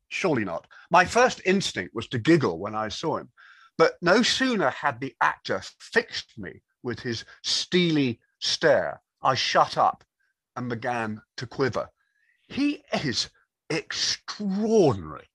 Surely 0.10 0.46
not. 0.46 0.68
My 0.90 1.06
first 1.06 1.42
instinct 1.46 1.94
was 1.94 2.08
to 2.08 2.20
giggle 2.20 2.60
when 2.60 2.76
I 2.76 2.88
saw 2.88 3.18
him. 3.18 3.30
But 3.78 3.98
no 4.02 4.24
sooner 4.24 4.70
had 4.70 5.00
the 5.00 5.16
actor 5.22 5.62
fixed 5.80 6.38
me 6.38 6.62
with 6.82 7.00
his 7.00 7.26
steely 7.44 8.20
stare, 8.40 9.02
I 9.22 9.36
shut 9.36 9.78
up 9.78 10.04
and 10.56 10.70
began 10.70 11.22
to 11.38 11.46
quiver. 11.46 11.90
He 12.48 12.84
is 13.04 13.30
extraordinary. 13.70 15.28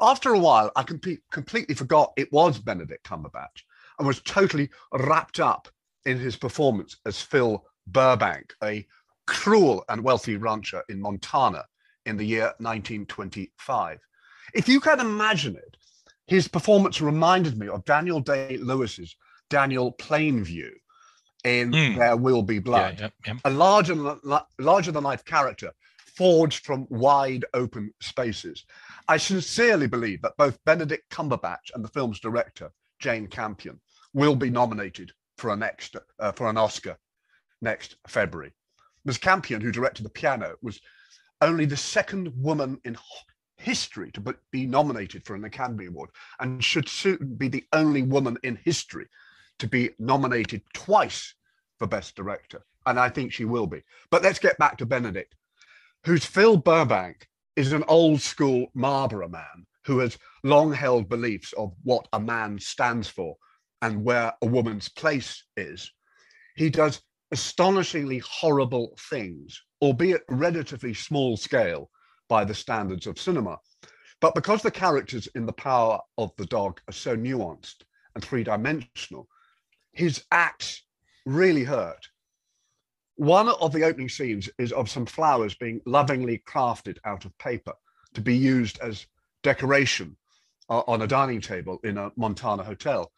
After 0.00 0.30
a 0.30 0.38
while, 0.38 0.72
I 0.74 0.82
completely 0.82 1.74
forgot 1.74 2.12
it 2.16 2.32
was 2.32 2.58
Benedict 2.58 3.06
Cumberbatch 3.06 3.62
and 3.98 4.08
was 4.08 4.22
totally 4.22 4.70
wrapped 4.92 5.38
up 5.38 5.68
in 6.04 6.18
his 6.18 6.36
performance 6.36 6.96
as 7.06 7.20
Phil 7.20 7.64
Burbank, 7.86 8.54
a 8.62 8.86
cruel 9.26 9.84
and 9.88 10.02
wealthy 10.02 10.36
rancher 10.36 10.82
in 10.88 11.00
Montana 11.00 11.64
in 12.06 12.16
the 12.16 12.24
year 12.24 12.54
1925. 12.58 14.00
If 14.52 14.68
you 14.68 14.80
can 14.80 15.00
imagine 15.00 15.56
it, 15.56 15.76
his 16.26 16.48
performance 16.48 17.00
reminded 17.00 17.58
me 17.58 17.68
of 17.68 17.84
Daniel 17.84 18.20
Day 18.20 18.58
Lewis's 18.58 19.16
Daniel 19.50 19.92
Plainview 19.92 20.70
in 21.44 21.72
Mm. 21.72 21.98
There 21.98 22.16
Will 22.16 22.42
Be 22.42 22.58
Blood 22.58 22.98
yeah, 23.00 23.08
yeah. 23.26 23.34
a 23.44 23.50
larger 23.50 23.94
larger 24.58 24.92
than 24.92 25.04
life 25.04 25.24
character 25.24 25.72
forged 26.16 26.64
from 26.64 26.86
wide 26.90 27.44
open 27.54 27.92
spaces. 28.00 28.64
I 29.08 29.16
sincerely 29.16 29.86
believe 29.86 30.22
that 30.22 30.36
both 30.36 30.62
Benedict 30.64 31.10
Cumberbatch 31.10 31.74
and 31.74 31.84
the 31.84 31.88
film's 31.88 32.20
director, 32.20 32.72
Jane 33.00 33.26
Campion, 33.26 33.80
will 34.12 34.36
be 34.36 34.48
nominated 34.48 35.12
for 35.36 35.52
an, 35.52 35.62
extra, 35.62 36.00
uh, 36.20 36.32
for 36.32 36.48
an 36.48 36.56
Oscar 36.56 36.96
next 37.60 37.96
February. 38.06 38.52
Ms. 39.04 39.18
Campion, 39.18 39.60
who 39.60 39.72
directed 39.72 40.04
The 40.04 40.10
Piano, 40.10 40.54
was 40.62 40.80
only 41.40 41.66
the 41.66 41.76
second 41.76 42.32
woman 42.36 42.80
in 42.84 42.96
history 43.64 44.10
to 44.12 44.20
be- 44.52 44.66
nominated 44.66 45.24
for 45.24 45.34
an 45.34 45.44
Academy 45.44 45.86
Award 45.86 46.10
and 46.38 46.62
should 46.62 46.88
soon 46.88 47.34
be 47.36 47.48
the 47.48 47.64
only 47.72 48.02
woman 48.02 48.36
in 48.42 48.56
history 48.64 49.06
to 49.58 49.66
be 49.66 49.90
nominated 49.98 50.62
twice 50.74 51.34
for 51.78 51.86
Best 51.86 52.14
Director. 52.14 52.64
And 52.86 53.00
I 53.00 53.08
think 53.08 53.32
she 53.32 53.46
will 53.46 53.66
be. 53.66 53.82
But 54.10 54.22
let's 54.22 54.38
get 54.38 54.58
back 54.58 54.76
to 54.78 54.86
Benedict, 54.86 55.34
whose 56.04 56.26
Phil 56.26 56.58
Burbank 56.58 57.26
is 57.56 57.72
an 57.72 57.84
old 57.88 58.20
school 58.20 58.66
Marlboro 58.74 59.28
man 59.28 59.66
who 59.86 59.98
has 60.00 60.18
long 60.42 60.72
held 60.72 61.08
beliefs 61.08 61.52
of 61.54 61.72
what 61.82 62.06
a 62.12 62.20
man 62.20 62.58
stands 62.58 63.08
for 63.08 63.36
and 63.80 64.04
where 64.04 64.32
a 64.42 64.46
woman's 64.46 64.88
place 64.88 65.44
is. 65.56 65.90
He 66.56 66.70
does 66.70 67.02
astonishingly 67.30 68.18
horrible 68.18 68.96
things, 69.10 69.62
albeit 69.82 70.22
relatively 70.28 70.94
small 70.94 71.36
scale 71.36 71.90
by 72.28 72.44
the 72.44 72.54
standards 72.54 73.06
of 73.06 73.18
cinema. 73.18 73.58
But 74.20 74.34
because 74.34 74.62
the 74.62 74.70
characters 74.70 75.28
in 75.34 75.46
The 75.46 75.52
Power 75.52 76.00
of 76.16 76.32
the 76.36 76.46
Dog 76.46 76.80
are 76.88 76.92
so 76.92 77.16
nuanced 77.16 77.82
and 78.14 78.24
three 78.24 78.44
dimensional, 78.44 79.28
his 79.92 80.24
acts 80.30 80.82
really 81.26 81.64
hurt. 81.64 82.08
One 83.16 83.48
of 83.48 83.72
the 83.72 83.84
opening 83.84 84.08
scenes 84.08 84.48
is 84.58 84.72
of 84.72 84.90
some 84.90 85.06
flowers 85.06 85.54
being 85.54 85.80
lovingly 85.86 86.42
crafted 86.46 86.98
out 87.04 87.24
of 87.24 87.36
paper 87.38 87.74
to 88.14 88.20
be 88.20 88.36
used 88.36 88.78
as 88.80 89.06
decoration 89.42 90.16
uh, 90.68 90.82
on 90.86 91.02
a 91.02 91.06
dining 91.06 91.40
table 91.40 91.78
in 91.84 91.98
a 91.98 92.10
Montana 92.16 92.64
hotel. 92.64 93.12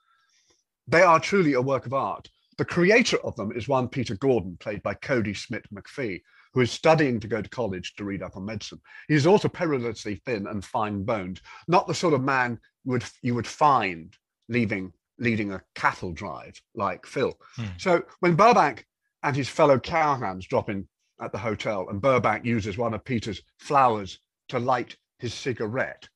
They 0.86 1.02
are 1.02 1.20
truly 1.20 1.54
a 1.54 1.62
work 1.62 1.86
of 1.86 1.94
art. 1.94 2.28
The 2.58 2.64
creator 2.64 3.18
of 3.18 3.36
them 3.36 3.52
is 3.52 3.68
one 3.68 3.88
Peter 3.88 4.16
Gordon, 4.16 4.56
played 4.58 4.82
by 4.82 4.94
Kodi 4.94 5.36
Smit-McPhee, 5.36 6.22
who 6.56 6.62
is 6.62 6.72
studying 6.72 7.20
to 7.20 7.28
go 7.28 7.42
to 7.42 7.50
college 7.50 7.94
to 7.94 8.04
read 8.04 8.22
up 8.22 8.34
on 8.34 8.46
medicine. 8.46 8.80
He's 9.08 9.26
also 9.26 9.46
perilously 9.46 10.22
thin 10.24 10.46
and 10.46 10.64
fine 10.64 11.04
boned, 11.04 11.42
not 11.68 11.86
the 11.86 11.92
sort 11.92 12.14
of 12.14 12.22
man 12.22 12.58
would 12.86 13.04
you 13.20 13.34
would 13.34 13.46
find 13.46 14.16
leaving 14.48 14.90
leading 15.18 15.52
a 15.52 15.62
cattle 15.74 16.12
drive 16.12 16.58
like 16.74 17.04
Phil. 17.04 17.38
Hmm. 17.56 17.66
So 17.76 18.02
when 18.20 18.36
Burbank 18.36 18.86
and 19.22 19.36
his 19.36 19.50
fellow 19.50 19.78
cowhands 19.78 20.48
drop 20.48 20.70
in 20.70 20.88
at 21.20 21.30
the 21.30 21.38
hotel, 21.38 21.88
and 21.90 22.00
Burbank 22.00 22.46
uses 22.46 22.78
one 22.78 22.94
of 22.94 23.04
Peter's 23.04 23.42
flowers 23.58 24.18
to 24.48 24.58
light 24.58 24.96
his 25.18 25.34
cigarette, 25.34 26.08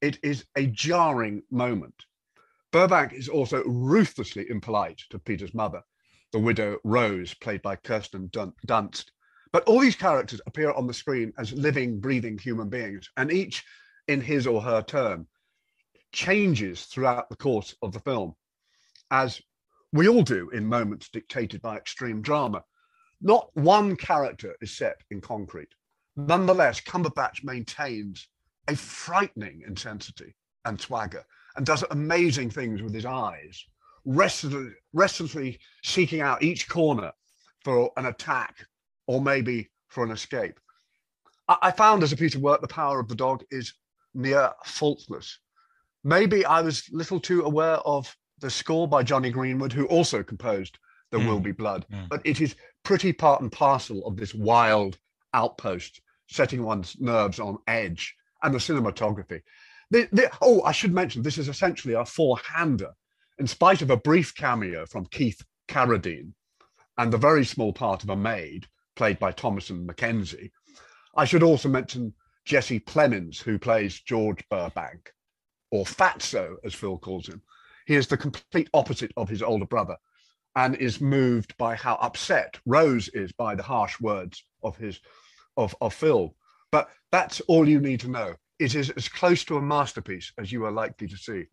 it 0.00 0.18
is 0.22 0.46
a 0.56 0.66
jarring 0.68 1.42
moment. 1.50 2.06
Burbank 2.72 3.12
is 3.12 3.28
also 3.28 3.62
ruthlessly 3.64 4.48
impolite 4.48 5.02
to 5.10 5.18
Peter's 5.18 5.52
mother, 5.52 5.82
the 6.32 6.38
widow 6.38 6.78
Rose, 6.84 7.34
played 7.34 7.60
by 7.60 7.76
Kirsten 7.76 8.28
Dun- 8.32 8.54
Dunst. 8.66 9.10
But 9.56 9.64
all 9.64 9.80
these 9.80 9.96
characters 9.96 10.42
appear 10.46 10.70
on 10.72 10.86
the 10.86 10.92
screen 10.92 11.32
as 11.38 11.50
living, 11.54 11.98
breathing 11.98 12.36
human 12.36 12.68
beings, 12.68 13.08
and 13.16 13.32
each, 13.32 13.64
in 14.06 14.20
his 14.20 14.46
or 14.46 14.60
her 14.60 14.82
turn, 14.82 15.26
changes 16.12 16.84
throughout 16.84 17.30
the 17.30 17.36
course 17.36 17.74
of 17.80 17.92
the 17.92 18.00
film, 18.00 18.34
as 19.10 19.40
we 19.94 20.08
all 20.08 20.22
do 20.22 20.50
in 20.50 20.66
moments 20.66 21.08
dictated 21.08 21.62
by 21.62 21.78
extreme 21.78 22.20
drama. 22.20 22.64
Not 23.22 23.48
one 23.54 23.96
character 23.96 24.54
is 24.60 24.76
set 24.76 25.00
in 25.10 25.22
concrete. 25.22 25.72
Nonetheless, 26.16 26.82
Cumberbatch 26.82 27.42
maintains 27.42 28.28
a 28.68 28.76
frightening 28.76 29.62
intensity 29.66 30.36
and 30.66 30.78
swagger 30.78 31.24
and 31.56 31.64
does 31.64 31.82
amazing 31.90 32.50
things 32.50 32.82
with 32.82 32.92
his 32.92 33.06
eyes, 33.06 33.64
restlessly, 34.04 34.74
restlessly 34.92 35.58
seeking 35.82 36.20
out 36.20 36.42
each 36.42 36.68
corner 36.68 37.10
for 37.64 37.90
an 37.96 38.04
attack 38.04 38.66
or 39.06 39.20
maybe 39.20 39.70
for 39.88 40.04
an 40.04 40.10
escape. 40.10 40.58
I, 41.48 41.56
I 41.62 41.70
found 41.70 42.02
as 42.02 42.12
a 42.12 42.16
piece 42.16 42.34
of 42.34 42.42
work, 42.42 42.60
The 42.60 42.68
Power 42.68 43.00
of 43.00 43.08
the 43.08 43.14
Dog 43.14 43.44
is 43.50 43.74
near 44.14 44.52
faultless. 44.64 45.38
Maybe 46.04 46.44
I 46.44 46.60
was 46.62 46.88
little 46.92 47.20
too 47.20 47.42
aware 47.42 47.76
of 47.78 48.14
the 48.38 48.50
score 48.50 48.86
by 48.86 49.02
Jonny 49.02 49.30
Greenwood, 49.30 49.72
who 49.72 49.86
also 49.86 50.22
composed 50.22 50.78
There 51.10 51.20
Will 51.20 51.40
Mm. 51.40 51.44
Be 51.44 51.52
Blood, 51.52 51.86
Mm. 51.90 52.08
but 52.08 52.20
it 52.24 52.40
is 52.40 52.56
pretty 52.82 53.12
part 53.12 53.40
and 53.40 53.50
parcel 53.50 54.06
of 54.06 54.16
this 54.16 54.34
wild 54.34 54.98
outpost, 55.34 56.00
setting 56.28 56.62
one's 56.62 56.96
nerves 57.00 57.38
on 57.38 57.58
edge, 57.66 58.14
and 58.42 58.52
the 58.54 58.58
cinematography. 58.58 59.42
The- 59.90 60.08
the- 60.12 60.30
oh, 60.42 60.62
I 60.62 60.72
should 60.72 60.92
mention 60.92 61.22
this 61.22 61.38
is 61.38 61.48
essentially 61.48 61.94
a 61.94 62.04
four-hander, 62.04 62.92
in 63.38 63.46
spite 63.46 63.82
of 63.82 63.90
a 63.90 63.96
brief 63.96 64.34
cameo 64.34 64.84
from 64.86 65.06
Keith 65.06 65.42
Carradine 65.68 66.32
and 66.98 67.12
the 67.12 67.18
very 67.18 67.44
small 67.44 67.72
part 67.72 68.02
of 68.02 68.10
a 68.10 68.16
maid 68.16 68.66
played 68.96 69.18
by 69.18 69.32
Thomasin 69.32 69.86
McKenzie. 69.86 70.50
I 71.16 71.24
should 71.24 71.42
also 71.42 71.68
mention 71.68 72.12
Jesse 72.44 72.80
Plemons, 72.80 73.40
who 73.40 73.58
plays 73.58 74.00
George 74.00 74.42
Burbank, 74.48 75.12
or 75.70 75.84
Fatso, 75.84 76.56
as 76.64 76.74
Phil 76.74 76.98
calls 76.98 77.28
him. 77.28 77.42
He 77.86 77.94
is 77.94 78.08
the 78.08 78.16
complete 78.16 78.68
opposite 78.74 79.12
of 79.16 79.28
his 79.28 79.42
older 79.42 79.66
brother 79.66 79.96
and 80.56 80.74
is 80.76 81.00
moved 81.00 81.56
by 81.58 81.76
how 81.76 81.94
upset 81.96 82.58
Rose 82.64 83.08
is 83.10 83.30
by 83.32 83.54
the 83.54 83.62
harsh 83.62 84.00
words 84.00 84.44
of 84.62 84.76
his 84.76 85.00
of, 85.56 85.74
of 85.80 85.94
Phil. 85.94 86.34
But 86.72 86.90
that's 87.12 87.40
all 87.42 87.68
you 87.68 87.80
need 87.80 88.00
to 88.00 88.10
know. 88.10 88.34
It 88.58 88.74
is 88.74 88.90
as 88.90 89.08
close 89.08 89.44
to 89.44 89.56
a 89.56 89.62
masterpiece 89.62 90.32
as 90.38 90.50
you 90.50 90.64
are 90.64 90.72
likely 90.72 91.08
to 91.08 91.16
see. 91.16 91.44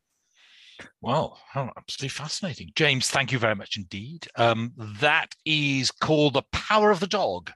Well, 1.01 1.39
how 1.51 1.71
absolutely 1.77 2.09
fascinating. 2.09 2.71
James, 2.75 3.09
thank 3.09 3.31
you 3.31 3.39
very 3.39 3.55
much 3.55 3.77
indeed. 3.77 4.27
Um, 4.35 4.73
that 4.99 5.35
is 5.45 5.91
called 5.91 6.33
The 6.33 6.43
Power 6.51 6.91
of 6.91 6.99
the 6.99 7.07
Dog. 7.07 7.51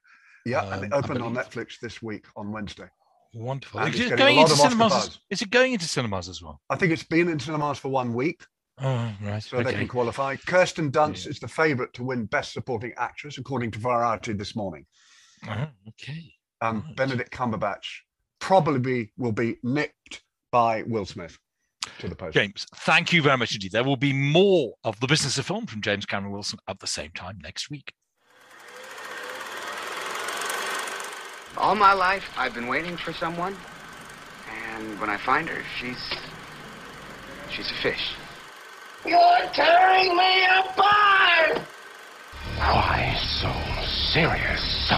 Yeah, 0.46 0.74
and 0.74 0.86
it 0.86 0.94
Um, 0.94 1.04
opened 1.04 1.22
on. 1.22 1.34
Netflix 1.36 1.80
this 1.82 2.02
week 2.02 2.26
on 2.36 2.52
Wednesday. 2.52 2.88
Wonderful. 3.34 3.82
Is 3.82 4.00
it 4.00 4.18
going 4.18 4.38
into 4.40 4.56
cinemas? 4.56 4.94
buzz. 4.94 5.20
Is 5.30 5.42
it 5.42 5.50
going 5.50 5.74
into 5.74 5.88
cinemas 5.88 6.30
as 6.30 6.42
well? 6.42 6.62
I 6.70 6.76
think 6.76 6.92
it's 6.94 7.04
been 7.04 7.28
in 7.30 7.40
cinemas 7.40 7.78
for 7.78 7.90
one 7.90 8.14
week, 8.14 8.44
Oh, 8.80 9.14
right. 9.22 9.44
so 9.44 9.62
they 9.62 9.74
can 9.74 9.88
qualify. 9.88 10.36
Kirsten 10.38 10.92
Dunst 10.92 11.28
is 11.28 11.40
the 11.40 11.48
favourite 11.48 11.94
to 11.94 12.04
win 12.04 12.26
Best 12.26 12.54
Supporting 12.54 12.94
Actress, 12.98 13.38
according 13.38 13.72
to 13.72 13.80
Variety 13.80 14.34
this 14.34 14.56
morning. 14.56 14.86
Oh, 15.48 15.68
okay. 15.90 16.34
And 16.62 16.84
Right. 16.84 16.96
Benedict 16.96 17.32
Cumberbatch 17.32 17.86
probably 18.40 19.12
will 19.18 19.32
be 19.34 19.58
nipped 19.64 20.24
by 20.52 20.84
Will 20.84 21.06
Smith 21.06 21.38
to 22.00 22.08
the 22.08 22.16
post. 22.16 22.34
James, 22.34 22.66
thank 22.76 23.12
you 23.14 23.22
very 23.22 23.38
much 23.38 23.54
indeed. 23.54 23.72
There 23.72 23.84
will 23.84 23.98
be 23.98 24.14
more 24.14 24.74
of 24.84 25.00
the 25.00 25.08
business 25.08 25.38
of 25.38 25.46
film 25.46 25.66
from 25.66 25.82
James 25.82 26.06
Cameron 26.06 26.32
Wilson 26.34 26.60
at 26.68 26.80
the 26.80 26.88
same 26.88 27.12
time 27.12 27.40
next 27.42 27.70
week. 27.70 27.94
All 31.58 31.76
my 31.76 31.94
life, 31.94 32.30
I've 32.38 32.54
been 32.54 32.68
waiting 32.68 32.98
for 32.98 33.14
someone, 33.14 33.56
and 34.76 35.00
when 35.00 35.10
I 35.10 35.18
find 35.18 35.50
her, 35.50 35.64
she's. 35.80 35.98
she's 37.50 37.72
a 37.72 37.76
fish. 37.82 38.14
You're 39.06 39.50
tearing 39.54 40.16
me 40.16 40.46
apart! 40.60 41.62
Why 42.58 43.18
so 43.42 43.52
serious? 44.12 44.92